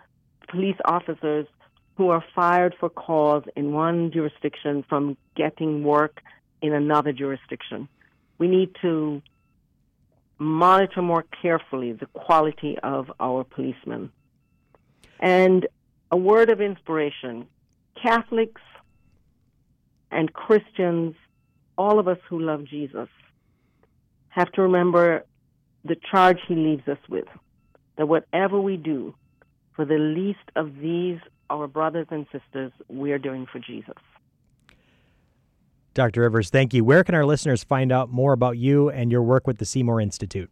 police 0.49 0.77
officers 0.85 1.47
who 1.95 2.09
are 2.09 2.23
fired 2.33 2.75
for 2.79 2.89
cause 2.89 3.43
in 3.55 3.73
one 3.73 4.11
jurisdiction 4.11 4.83
from 4.87 5.17
getting 5.35 5.83
work 5.83 6.21
in 6.61 6.73
another 6.73 7.11
jurisdiction. 7.11 7.87
We 8.37 8.47
need 8.47 8.75
to 8.81 9.21
monitor 10.37 11.01
more 11.01 11.23
carefully 11.41 11.93
the 11.93 12.07
quality 12.07 12.77
of 12.81 13.11
our 13.19 13.43
policemen. 13.43 14.11
And 15.19 15.67
a 16.11 16.17
word 16.17 16.49
of 16.49 16.59
inspiration 16.59 17.45
Catholics 18.01 18.61
and 20.09 20.33
Christians 20.33 21.15
all 21.81 21.97
of 21.97 22.07
us 22.07 22.19
who 22.29 22.39
love 22.39 22.63
Jesus 22.63 23.09
have 24.29 24.51
to 24.51 24.61
remember 24.61 25.25
the 25.83 25.95
charge 26.11 26.37
he 26.47 26.53
leaves 26.53 26.87
us 26.87 26.99
with 27.09 27.25
that 27.97 28.05
whatever 28.05 28.61
we 28.61 28.77
do 28.77 29.15
for 29.75 29.83
the 29.83 29.97
least 29.97 30.47
of 30.55 30.77
these, 30.77 31.17
our 31.49 31.67
brothers 31.67 32.05
and 32.11 32.27
sisters, 32.31 32.71
we 32.87 33.11
are 33.11 33.17
doing 33.17 33.47
for 33.51 33.57
Jesus. 33.57 33.95
Dr. 35.95 36.21
Rivers, 36.21 36.51
thank 36.51 36.71
you. 36.71 36.85
Where 36.85 37.03
can 37.03 37.15
our 37.15 37.25
listeners 37.25 37.63
find 37.63 37.91
out 37.91 38.11
more 38.11 38.33
about 38.33 38.59
you 38.59 38.89
and 38.91 39.11
your 39.11 39.23
work 39.23 39.47
with 39.47 39.57
the 39.57 39.65
Seymour 39.65 39.99
Institute? 39.99 40.51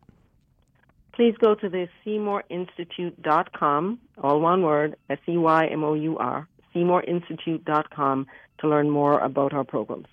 Please 1.14 1.36
go 1.40 1.54
to 1.54 1.70
the 1.70 1.88
SeymourInstitute.com, 2.04 4.00
all 4.24 4.40
one 4.40 4.64
word, 4.64 4.96
S 5.12 5.20
E 5.28 5.38
Y 5.38 5.68
M 5.68 5.84
O 5.84 5.94
U 5.94 6.18
R, 6.18 6.48
SeymourInstitute.com 6.74 8.26
to 8.62 8.68
learn 8.68 8.90
more 8.90 9.20
about 9.20 9.54
our 9.54 9.64
programs. 9.64 10.08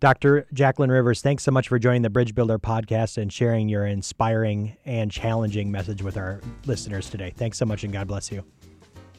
Dr. 0.00 0.46
Jacqueline 0.54 0.90
Rivers, 0.90 1.20
thanks 1.20 1.42
so 1.42 1.50
much 1.50 1.68
for 1.68 1.78
joining 1.78 2.00
the 2.00 2.08
Bridge 2.08 2.34
Builder 2.34 2.58
podcast 2.58 3.18
and 3.18 3.30
sharing 3.30 3.68
your 3.68 3.86
inspiring 3.86 4.76
and 4.86 5.10
challenging 5.10 5.70
message 5.70 6.02
with 6.02 6.16
our 6.16 6.40
listeners 6.64 7.10
today. 7.10 7.34
Thanks 7.36 7.58
so 7.58 7.66
much, 7.66 7.84
and 7.84 7.92
God 7.92 8.08
bless 8.08 8.32
you. 8.32 8.42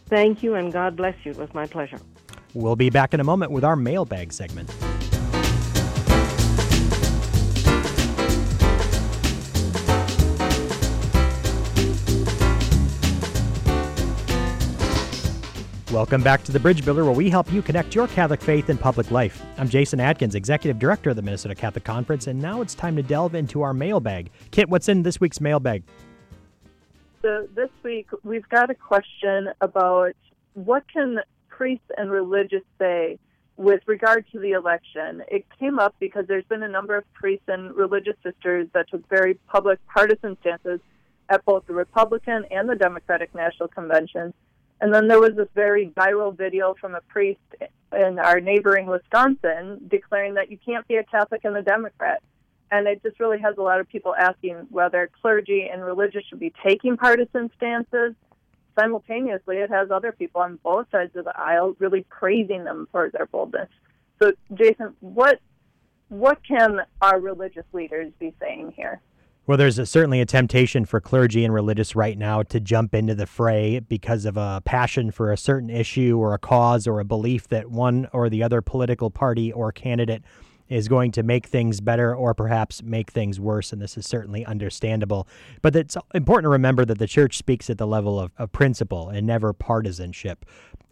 Thank 0.08 0.42
you, 0.42 0.56
and 0.56 0.74
God 0.74 0.96
bless 0.96 1.16
you. 1.24 1.32
It 1.32 1.38
was 1.38 1.54
my 1.54 1.68
pleasure. 1.68 2.00
We'll 2.56 2.76
be 2.76 2.90
back 2.90 3.14
in 3.14 3.20
a 3.20 3.24
moment 3.24 3.52
with 3.52 3.64
our 3.64 3.76
mailbag 3.76 4.34
segment. 4.34 4.74
Welcome 15.92 16.24
back 16.24 16.42
to 16.46 16.54
the 16.54 16.60
Bridge 16.60 16.86
Builder, 16.86 17.04
where 17.04 17.14
we 17.14 17.30
help 17.30 17.52
you 17.52 17.62
connect 17.62 17.94
your 17.94 18.08
Catholic 18.08 18.40
faith 18.40 18.70
and 18.70 18.80
public 18.80 19.12
life. 19.12 19.44
I'm 19.58 19.68
Jason 19.68 20.00
Adkins, 20.00 20.36
Executive 20.36 20.80
Director 20.80 21.10
of 21.10 21.18
the 21.18 21.22
Minnesota 21.22 21.54
Catholic 21.54 21.84
Conference, 21.84 22.28
and 22.28 22.42
now 22.42 22.62
it's 22.62 22.74
time 22.74 22.96
to 22.96 23.04
delve 23.04 23.36
into 23.36 23.62
our 23.62 23.74
mailbag. 23.74 24.32
Kit, 24.52 24.70
what's 24.70 24.88
in 24.88 25.04
this 25.04 25.20
week's 25.20 25.42
mailbag? 25.42 25.84
So 27.22 27.46
this 27.54 27.70
week 27.84 28.08
we've 28.24 28.48
got 28.48 28.70
a 28.70 28.74
question 28.74 29.50
about 29.60 30.14
what 30.54 30.86
can 30.88 31.20
priests 31.50 31.92
and 31.98 32.10
religious 32.10 32.64
say 32.80 33.20
with 33.58 33.82
regard 33.86 34.26
to 34.32 34.40
the 34.40 34.52
election. 34.52 35.24
It 35.28 35.46
came 35.60 35.78
up 35.78 35.94
because 36.00 36.26
there's 36.26 36.46
been 36.46 36.64
a 36.64 36.70
number 36.70 36.96
of 36.96 37.04
priests 37.14 37.50
and 37.50 37.76
religious 37.76 38.16
sisters 38.24 38.70
that 38.74 38.90
took 38.90 39.06
very 39.10 39.34
public 39.50 39.86
partisan 39.88 40.38
stances 40.40 40.80
at 41.28 41.44
both 41.44 41.68
the 41.68 41.74
Republican 41.74 42.46
and 42.50 42.70
the 42.70 42.76
Democratic 42.76 43.36
National 43.36 43.68
Conventions 43.68 44.34
and 44.82 44.94
then 44.94 45.08
there 45.08 45.20
was 45.20 45.36
this 45.36 45.48
very 45.54 45.94
viral 45.96 46.36
video 46.36 46.74
from 46.74 46.96
a 46.96 47.02
priest 47.02 47.40
in 47.96 48.18
our 48.18 48.40
neighboring 48.40 48.88
Wisconsin 48.88 49.80
declaring 49.88 50.34
that 50.34 50.50
you 50.50 50.58
can't 50.58 50.88
be 50.88 50.96
a 50.96 51.04
Catholic 51.04 51.46
and 51.46 51.56
a 51.56 51.62
Democrat. 51.62 52.24
And 52.72 52.88
it 52.88 53.04
just 53.04 53.20
really 53.20 53.40
has 53.40 53.58
a 53.58 53.62
lot 53.62 53.80
of 53.80 53.88
people 53.88 54.16
asking 54.16 54.68
whether 54.72 55.10
clergy 55.22 55.70
and 55.72 55.84
religious 55.84 56.24
should 56.28 56.40
be 56.40 56.54
taking 56.66 56.98
partisan 56.98 57.52
stances. 57.58 58.16
Simultaneously, 58.80 59.58
it 59.58 59.70
has 59.70 59.92
other 59.92 60.14
people 60.14 60.42
on 60.42 60.58
both 60.64 60.90
sides 60.90 61.16
of 61.16 61.26
the 61.26 61.38
aisle 61.38 61.76
really 61.80 62.06
praising 62.10 62.64
them 62.64 62.88
for 62.92 63.10
their 63.10 63.28
boldness. 63.28 63.70
So, 64.22 64.32
Jason, 64.54 64.96
what 65.02 65.40
what 66.08 66.40
can 66.46 66.82
our 67.02 67.20
religious 67.20 67.66
leaders 67.72 68.12
be 68.20 68.34
saying 68.40 68.74
here? 68.76 69.02
Well, 69.52 69.58
there's 69.58 69.80
a, 69.80 69.86
certainly 69.86 70.22
a 70.22 70.26
temptation 70.26 70.86
for 70.86 71.02
clergy 71.02 71.44
and 71.44 71.54
religious 71.54 71.94
right 71.94 72.18
now 72.18 72.42
to 72.42 72.62
jump 72.62 72.96
into 72.96 73.16
the 73.16 73.26
fray 73.26 73.80
because 73.80 74.24
of 74.24 74.38
a 74.38 74.62
passion 74.64 75.12
for 75.12 75.34
a 75.34 75.36
certain 75.36 75.70
issue 75.70 76.18
or 76.18 76.34
a 76.34 76.40
cause 76.40 76.88
or 76.88 77.02
a 77.02 77.04
belief 77.04 77.50
that 77.50 77.70
one 77.70 78.08
or 78.14 78.30
the 78.30 78.44
other 78.44 78.62
political 78.62 79.12
party 79.12 79.52
or 79.52 79.74
candidate 79.74 80.24
is 80.72 80.88
going 80.88 81.12
to 81.12 81.22
make 81.22 81.48
things 81.48 81.82
better 81.82 82.16
or 82.16 82.34
perhaps 82.34 82.82
make 82.82 83.12
things 83.12 83.42
worse. 83.42 83.74
And 83.74 83.82
this 83.82 83.98
is 83.98 84.08
certainly 84.08 84.46
understandable. 84.46 85.28
But 85.62 85.76
it's 85.76 85.98
important 86.14 86.46
to 86.46 86.50
remember 86.50 86.86
that 86.86 86.98
the 86.98 87.08
church 87.08 87.38
speaks 87.38 87.70
at 87.70 87.78
the 87.78 87.86
level 87.86 88.18
of, 88.18 88.32
of 88.38 88.54
principle 88.54 89.10
and 89.10 89.28
never 89.28 89.52
partisanship. 89.52 90.46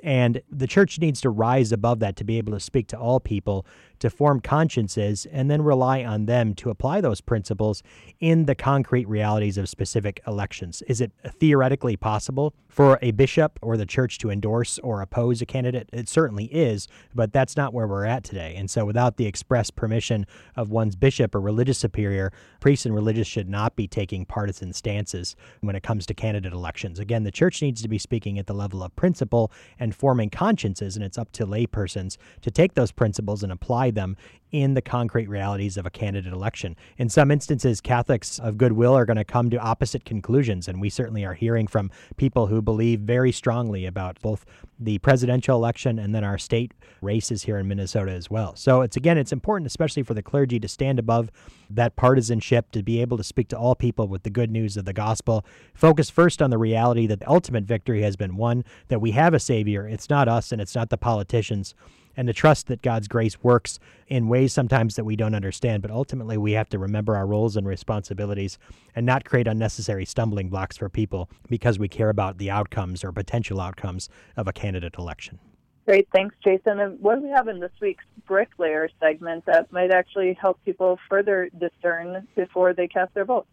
And 0.03 0.41
the 0.49 0.67
church 0.67 0.99
needs 0.99 1.21
to 1.21 1.29
rise 1.29 1.71
above 1.71 1.99
that 1.99 2.15
to 2.17 2.23
be 2.23 2.37
able 2.37 2.53
to 2.53 2.59
speak 2.59 2.87
to 2.87 2.97
all 2.97 3.19
people 3.19 3.65
to 3.99 4.09
form 4.09 4.39
consciences 4.39 5.27
and 5.31 5.51
then 5.51 5.61
rely 5.61 6.03
on 6.03 6.25
them 6.25 6.53
to 6.55 6.69
apply 6.69 7.01
those 7.01 7.21
principles 7.21 7.83
in 8.19 8.45
the 8.45 8.55
concrete 8.55 9.07
realities 9.07 9.57
of 9.57 9.67
specific 9.67 10.21
elections. 10.25 10.81
Is 10.87 11.01
it 11.01 11.11
theoretically 11.27 11.97
possible 11.97 12.53
for 12.69 12.97
a 13.01 13.11
bishop 13.11 13.59
or 13.61 13.75
the 13.75 13.85
church 13.85 14.17
to 14.19 14.29
endorse 14.29 14.79
or 14.79 15.01
oppose 15.01 15.41
a 15.41 15.45
candidate? 15.45 15.89
It 15.91 16.07
certainly 16.07 16.45
is, 16.45 16.87
but 17.13 17.33
that's 17.33 17.57
not 17.57 17.73
where 17.73 17.87
we're 17.87 18.05
at 18.05 18.23
today. 18.23 18.55
And 18.55 18.69
so, 18.69 18.85
without 18.85 19.17
the 19.17 19.25
express 19.25 19.68
permission 19.71 20.25
of 20.55 20.69
one's 20.69 20.95
bishop 20.95 21.35
or 21.35 21.41
religious 21.41 21.77
superior, 21.77 22.31
priests 22.59 22.85
and 22.85 22.95
religious 22.95 23.27
should 23.27 23.49
not 23.49 23.75
be 23.75 23.87
taking 23.87 24.25
partisan 24.25 24.73
stances 24.73 25.35
when 25.61 25.75
it 25.75 25.83
comes 25.83 26.05
to 26.05 26.13
candidate 26.13 26.53
elections. 26.53 26.99
Again, 26.99 27.23
the 27.23 27.31
church 27.31 27.61
needs 27.61 27.81
to 27.81 27.87
be 27.87 27.97
speaking 27.97 28.39
at 28.39 28.47
the 28.47 28.53
level 28.53 28.83
of 28.83 28.95
principle 28.95 29.51
and 29.79 29.95
forming 29.95 30.29
consciences, 30.29 30.95
and 30.95 31.03
it's 31.03 31.17
up 31.17 31.31
to 31.33 31.45
laypersons 31.45 32.17
to 32.41 32.51
take 32.51 32.73
those 32.73 32.91
principles 32.91 33.43
and 33.43 33.51
apply 33.51 33.91
them 33.91 34.15
in 34.51 34.73
the 34.73 34.81
concrete 34.81 35.29
realities 35.29 35.77
of 35.77 35.85
a 35.85 35.89
candidate 35.89 36.33
election. 36.33 36.75
In 36.97 37.09
some 37.09 37.31
instances, 37.31 37.81
Catholics 37.81 38.39
of 38.39 38.57
goodwill 38.57 38.95
are 38.95 39.05
going 39.05 39.17
to 39.17 39.23
come 39.23 39.49
to 39.49 39.57
opposite 39.57 40.05
conclusions, 40.05 40.67
and 40.67 40.81
we 40.81 40.89
certainly 40.89 41.23
are 41.23 41.33
hearing 41.33 41.67
from 41.67 41.91
people 42.17 42.47
who 42.47 42.61
believe 42.61 43.01
very 43.01 43.31
strongly 43.31 43.85
about 43.85 44.19
both 44.21 44.45
the 44.79 44.97
presidential 44.99 45.57
election 45.57 45.99
and 45.99 46.15
then 46.15 46.23
our 46.23 46.37
state 46.37 46.73
races 47.01 47.43
here 47.43 47.57
in 47.57 47.67
Minnesota 47.67 48.11
as 48.11 48.29
well. 48.29 48.55
So 48.55 48.81
it's 48.81 48.97
again, 48.97 49.17
it's 49.17 49.31
important, 49.31 49.67
especially 49.67 50.03
for 50.03 50.13
the 50.13 50.23
clergy, 50.23 50.59
to 50.59 50.67
stand 50.67 50.99
above 50.99 51.29
that 51.69 51.95
partisanship, 51.95 52.71
to 52.71 52.81
be 52.81 53.01
able 53.01 53.17
to 53.17 53.23
speak 53.23 53.49
to 53.49 53.57
all 53.57 53.75
people 53.75 54.07
with 54.07 54.23
the 54.23 54.29
good 54.29 54.51
news 54.51 54.77
of 54.77 54.85
the 54.85 54.93
gospel. 54.93 55.45
Focus 55.73 56.09
first 56.09 56.41
on 56.41 56.49
the 56.49 56.57
reality 56.57 57.05
that 57.07 57.19
the 57.19 57.29
ultimate 57.29 57.65
victory 57.65 58.01
has 58.01 58.15
been 58.15 58.35
won, 58.37 58.63
that 58.87 59.01
we 59.01 59.11
have 59.11 59.33
a 59.33 59.39
Savior. 59.39 59.87
It's 59.87 60.09
not 60.09 60.27
us 60.27 60.51
and 60.51 60.61
it's 60.61 60.75
not 60.75 60.89
the 60.89 60.97
politicians 60.97 61.75
and 62.19 62.27
to 62.27 62.33
trust 62.33 62.67
that 62.67 62.81
God's 62.81 63.07
grace 63.07 63.41
works 63.41 63.79
in 64.09 64.27
ways 64.27 64.51
sometimes 64.51 64.97
that 64.97 65.05
we 65.05 65.15
don't 65.15 65.33
understand. 65.33 65.81
But 65.81 65.89
ultimately, 65.89 66.37
we 66.37 66.51
have 66.51 66.67
to 66.67 66.77
remember 66.77 67.15
our 67.15 67.25
roles 67.25 67.55
and 67.55 67.65
responsibilities 67.65 68.59
and 68.93 69.05
not 69.05 69.23
create 69.23 69.47
unnecessary 69.47 70.03
stumbling 70.03 70.49
blocks 70.49 70.75
for 70.75 70.89
people 70.89 71.29
because 71.47 71.79
we 71.79 71.87
care 71.87 72.09
about 72.09 72.37
the 72.37 72.51
outcomes 72.51 73.05
or 73.05 73.13
potential 73.13 73.61
outcomes 73.61 74.09
of 74.35 74.49
a 74.49 74.51
candidate 74.51 74.95
election. 74.97 75.39
Great, 75.87 76.09
thanks, 76.13 76.35
Jason. 76.43 76.81
And 76.81 76.99
what 76.99 77.15
do 77.15 77.21
we 77.21 77.29
have 77.29 77.47
in 77.47 77.61
this 77.61 77.71
week's 77.79 78.03
bricklayer 78.27 78.89
segment 78.99 79.45
that 79.45 79.71
might 79.71 79.91
actually 79.91 80.33
help 80.33 80.59
people 80.65 80.99
further 81.07 81.49
discern 81.57 82.27
before 82.35 82.73
they 82.73 82.89
cast 82.89 83.13
their 83.13 83.23
vote? 83.23 83.47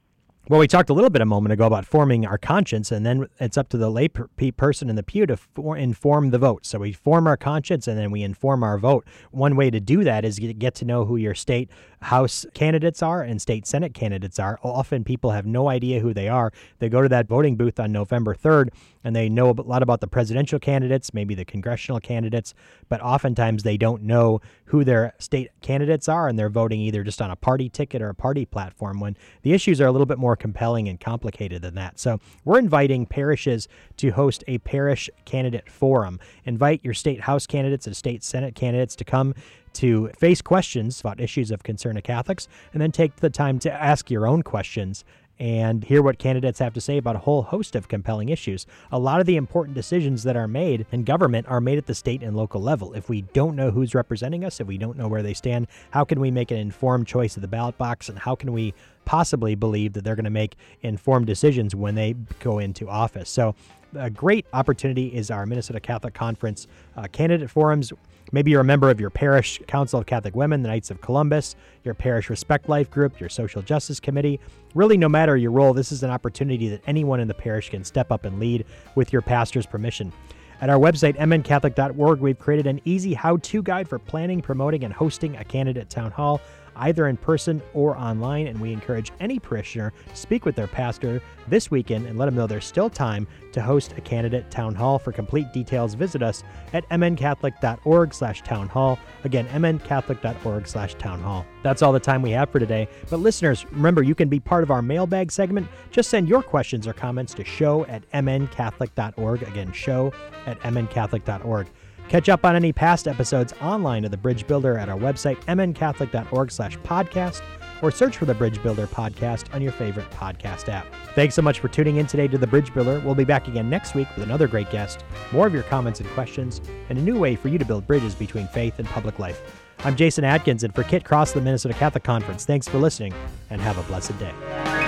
Well, 0.49 0.61
we 0.61 0.69
talked 0.69 0.91
a 0.91 0.95
little 0.95 1.11
bit 1.11 1.23
a 1.23 1.27
moment 1.27 1.53
ago 1.53 1.67
about 1.67 1.85
forming 1.85 2.25
our 2.25 2.39
conscience, 2.39 2.93
and 2.93 3.05
then 3.05 3.27
it's 3.41 3.59
up 3.59 3.69
to 3.71 3.77
the 3.77 3.91
lay 3.91 4.07
per- 4.07 4.29
person 4.57 4.89
in 4.89 4.95
the 4.95 5.03
pew 5.03 5.27
to 5.27 5.37
for- 5.37 5.77
inform 5.77 6.31
the 6.31 6.39
vote. 6.39 6.65
So 6.65 6.79
we 6.79 6.93
form 6.93 7.27
our 7.27 7.37
conscience, 7.37 7.89
and 7.89 7.99
then 7.99 8.13
we 8.13 8.23
inform 8.23 8.63
our 8.63 8.79
vote. 8.79 9.05
One 9.33 9.57
way 9.57 9.71
to 9.71 9.81
do 9.81 10.05
that 10.05 10.25
is 10.25 10.39
get 10.39 10.77
to 10.77 10.85
know 10.85 11.05
who 11.05 11.17
your 11.17 11.35
state 11.35 11.69
House 12.03 12.47
candidates 12.55 13.03
are 13.03 13.23
and 13.23 13.41
state 13.41 13.67
Senate 13.67 13.95
candidates 13.95 14.39
are. 14.39 14.59
Often 14.63 15.05
people 15.05 15.31
have 15.31 15.47
no 15.47 15.69
idea 15.69 16.01
who 16.01 16.13
they 16.13 16.29
are. 16.29 16.53
They 16.79 16.89
go 16.89 17.03
to 17.03 17.09
that 17.09 17.27
voting 17.27 17.57
booth 17.57 17.81
on 17.81 17.93
November 17.93 18.35
3rd 18.35 18.69
and 19.03 19.15
they 19.15 19.29
know 19.29 19.51
a 19.51 19.63
lot 19.63 19.83
about 19.83 20.01
the 20.01 20.09
presidential 20.09 20.59
candidates, 20.59 21.15
maybe 21.15 21.35
the 21.35 21.45
congressional 21.45 22.01
candidates, 22.01 22.55
but 22.89 23.01
oftentimes 23.01 23.63
they 23.63 23.77
don't 23.77 24.03
know 24.03 24.41
who 24.67 24.85
their 24.85 25.15
state 25.19 25.51
candidates 25.61 26.09
are 26.09 26.29
and 26.29 26.39
they're 26.39 26.49
voting 26.49 26.81
either 26.81 27.05
just 27.05 27.23
on 27.23 27.31
a 27.31 27.37
party 27.37 27.69
ticket 27.69 28.03
or 28.03 28.09
a 28.09 28.15
party 28.15 28.45
platform 28.45 29.01
when 29.01 29.17
the 29.43 29.53
issues 29.53 29.81
are 29.81 29.87
a 29.87 29.93
little 29.93 30.07
bit 30.07 30.19
more 30.19 30.37
compelling 30.37 30.89
and 30.89 31.01
complicated 31.01 31.63
than 31.63 31.75
that. 31.77 31.99
So 31.99 32.19
we're 32.45 32.59
inviting 32.59 33.07
parishes 33.07 33.69
to 33.99 34.11
host 34.11 34.43
a 34.49 34.59
parish 34.59 35.09
candidate 35.25 35.71
forum. 35.71 36.19
Invite 36.45 36.85
your 36.85 36.95
state 36.95 37.23
House 37.23 37.47
candidates 37.47 37.87
and 37.87 37.97
state 37.97 38.25
Senate 38.25 38.55
candidates 38.55 38.97
to 38.97 39.05
come 39.05 39.35
to 39.77 40.09
face 40.09 40.43
questions 40.43 41.01
about 41.01 41.21
issues 41.21 41.51
of 41.51 41.63
concern 41.63 41.97
to 41.97 42.03
Catholics 42.03 42.49
and 42.73 42.81
then 42.81 42.93
take 42.93 43.17
the 43.17 43.31
time 43.31 43.59
to 43.61 43.73
ask 43.73 44.11
your 44.11 44.27
own 44.27 44.43
questions 44.43 45.05
and 45.39 45.85
hear 45.85 46.03
what 46.03 46.19
candidates 46.19 46.59
have 46.59 46.73
to 46.73 46.81
say 46.81 46.97
about 46.97 47.17
a 47.17 47.21
whole 47.21 47.43
host 47.43 47.77
of 47.77 47.89
compelling 47.89 48.29
issues. 48.29 48.67
A 48.91 48.99
lot 48.99 49.21
of 49.21 49.27
the 49.27 49.37
important 49.37 49.75
decisions 49.75 50.23
that 50.23 50.37
are 50.37 50.49
made 50.49 50.87
in 50.93 51.05
government 51.05 51.47
are 51.49 51.61
made 51.61 51.79
at 51.79 51.87
the 51.87 51.95
state 51.95 52.23
and 52.23 52.37
local 52.37 52.61
level. 52.61 52.95
If 52.95 53.09
we 53.09 53.23
don't 53.23 53.55
know 53.55 53.71
who's 53.71 53.95
representing 53.95 54.45
us, 54.45 54.61
if 54.61 54.67
we 54.67 54.79
don't 54.79 54.97
know 54.97 55.09
where 55.09 55.23
they 55.23 55.35
stand, 55.35 55.67
how 55.91 56.05
can 56.05 56.21
we 56.21 56.31
make 56.31 56.51
an 56.51 56.59
informed 56.59 57.07
choice 57.07 57.37
of 57.37 57.43
the 57.43 57.49
ballot 57.49 57.77
box 57.77 58.09
and 58.09 58.19
how 58.19 58.35
can 58.35 58.53
we 58.53 58.73
possibly 59.05 59.55
believe 59.55 59.93
that 59.93 60.05
they're 60.05 60.17
going 60.17 60.25
to 60.25 60.31
make 60.31 60.57
informed 60.83 61.27
decisions 61.27 61.75
when 61.75 61.95
they 61.95 62.15
go 62.41 62.59
into 62.59 62.89
office? 62.89 63.29
So, 63.29 63.55
a 63.95 64.11
great 64.11 64.45
opportunity 64.53 65.15
is 65.15 65.31
our 65.31 65.47
Minnesota 65.47 65.81
Catholic 65.81 66.13
Conference 66.13 66.67
uh, 66.97 67.07
candidate 67.13 67.49
forums. 67.49 67.93
Maybe 68.33 68.51
you're 68.51 68.61
a 68.61 68.65
member 68.65 68.91
of 68.91 69.01
your 69.01 69.11
parish 69.11 69.61
Council 69.69 70.01
of 70.01 70.07
Catholic 70.07 70.35
Women, 70.35 70.63
the 70.63 70.69
Knights 70.69 70.91
of 70.91 71.01
Columbus, 71.01 71.55
your 71.85 71.95
parish 71.95 72.29
Respect 72.29 72.69
Life 72.69 72.91
group, 72.91 73.21
your 73.21 73.29
social 73.29 73.63
justice 73.63 74.01
committee. 74.01 74.41
Really, 74.75 74.97
no 74.97 75.09
matter 75.09 75.37
your 75.37 75.53
role, 75.53 75.73
this 75.73 75.93
is 75.93 76.03
an 76.03 76.11
opportunity 76.11 76.69
that 76.69 76.83
anyone 76.87 77.21
in 77.21 77.29
the 77.29 77.35
parish 77.35 77.71
can 77.71 77.85
step 77.85 78.11
up 78.11 78.25
and 78.25 78.41
lead 78.41 78.65
with 78.95 79.13
your 79.13 79.23
pastor's 79.23 79.67
permission. 79.67 80.13
At 80.61 80.71
our 80.71 80.79
website, 80.79 81.17
mncatholic.org, 81.17 82.21
we've 82.21 82.39
created 82.39 82.67
an 82.67 82.81
easy 82.85 83.15
how 83.15 83.37
to 83.37 83.63
guide 83.63 83.89
for 83.89 83.99
planning, 83.99 84.41
promoting, 84.41 84.85
and 84.85 84.93
hosting 84.93 85.37
a 85.37 85.45
candidate 85.45 85.91
town 85.91 86.11
hall 86.11 86.41
either 86.77 87.09
in 87.09 87.17
person 87.17 87.63
or 87.75 87.97
online. 87.97 88.47
And 88.47 88.61
we 88.61 88.73
encourage 88.73 89.13
any 89.21 89.39
parishioner 89.39 89.93
to 90.09 90.17
speak 90.17 90.45
with 90.45 90.57
their 90.57 90.67
pastor 90.67 91.21
this 91.49 91.71
weekend 91.71 92.07
and 92.07 92.19
let 92.19 92.27
them 92.27 92.35
know 92.35 92.47
there's 92.47 92.65
still 92.65 92.91
time 92.91 93.27
to 93.53 93.63
host 93.63 93.95
a 93.97 94.01
candidate 94.01 94.51
town 94.51 94.75
hall. 94.75 94.99
For 94.99 95.13
complete 95.13 95.53
details, 95.53 95.95
visit 95.95 96.23
us 96.23 96.43
at 96.73 96.89
mncatholic.org 96.89 98.15
slash 98.15 98.43
town 98.43 98.69
hall. 98.69 98.99
Again, 99.25 99.47
mncatholic.org 99.49 100.67
slash 100.67 100.95
town 100.95 101.21
hall. 101.21 101.47
That's 101.63 101.83
all 101.83 101.93
the 101.93 102.01
time 102.01 102.23
we 102.23 102.31
have 102.33 102.51
for 102.51 102.59
today. 102.59 102.89
But 103.11 103.19
listeners, 103.19 103.65
remember 103.73 104.03
you 104.03 104.15
can 104.15 104.29
be 104.29 104.41
part 104.41 104.63
of 104.63 104.71
our 104.71 104.83
mailbag 104.83 105.33
segment. 105.33 105.69
Just 105.91 106.11
send 106.11 106.29
your 106.29 106.43
questions 106.43 106.87
or 106.87 106.93
comments 106.93 107.35
to 107.35 107.45
show 107.45 107.85
at 107.87 108.09
mncatholic.org. 108.13 109.43
Again, 109.43 109.73
show 109.73 110.13
at 110.47 110.61
mncatholic.org. 110.61 111.67
Catch 112.09 112.29
up 112.29 112.45
on 112.45 112.55
any 112.55 112.73
past 112.73 113.09
episodes 113.09 113.53
online 113.61 114.05
of 114.05 114.11
The 114.11 114.17
Bridge 114.17 114.47
Builder 114.47 114.79
at 114.79 114.89
our 114.89 114.99
website, 114.99 115.37
mncatholic.org 115.47 116.51
slash 116.53 116.79
podcast, 116.79 117.43
or 117.83 117.91
search 117.91 118.17
for 118.17 118.27
The 118.27 118.35
Bridge 118.35 118.63
Builder 118.63 118.87
podcast 118.87 119.53
on 119.55 119.61
your 119.61 119.73
favorite 119.73 120.09
podcast 120.11 120.69
app. 120.69 120.87
Thanks 121.15 121.35
so 121.35 121.43
much 121.43 121.59
for 121.61 121.69
tuning 121.69 121.97
in 121.97 122.07
today 122.07 122.29
to 122.29 122.39
The 122.39 122.47
Bridge 122.47 122.73
Builder. 122.73 123.01
We'll 123.01 123.15
be 123.15 123.25
back 123.25 123.49
again 123.49 123.69
next 123.69 123.95
week 123.95 124.09
with 124.15 124.25
another 124.25 124.47
great 124.47 124.71
guest, 124.71 125.05
more 125.33 125.47
of 125.47 125.53
your 125.55 125.65
comments 125.65 126.01
and 126.01 126.09
questions, 126.11 126.61
and 126.89 126.99
a 126.99 127.03
new 127.03 127.19
way 127.19 127.35
for 127.35 127.49
you 127.49 127.59
to 127.59 127.65
build 127.65 127.87
bridges 127.87 128.15
between 128.15 128.47
faith 128.49 128.79
and 128.79 128.89
public 128.89 129.19
life. 129.19 129.65
I'm 129.81 129.97
Jason 129.97 130.25
Adkins, 130.25 130.63
and 130.63 130.75
for 130.75 130.85
Kit 130.85 131.05
Cross, 131.05 131.33
the 131.33 131.41
Minnesota 131.41 131.75
Catholic 131.75 132.05
Conference, 132.05 132.47
thanks 132.47 132.69
for 132.69 132.79
listening, 132.79 133.13
and 133.51 133.61
have 133.61 133.79
a 133.79 133.83
blessed 133.83 134.19
day. 134.19 134.86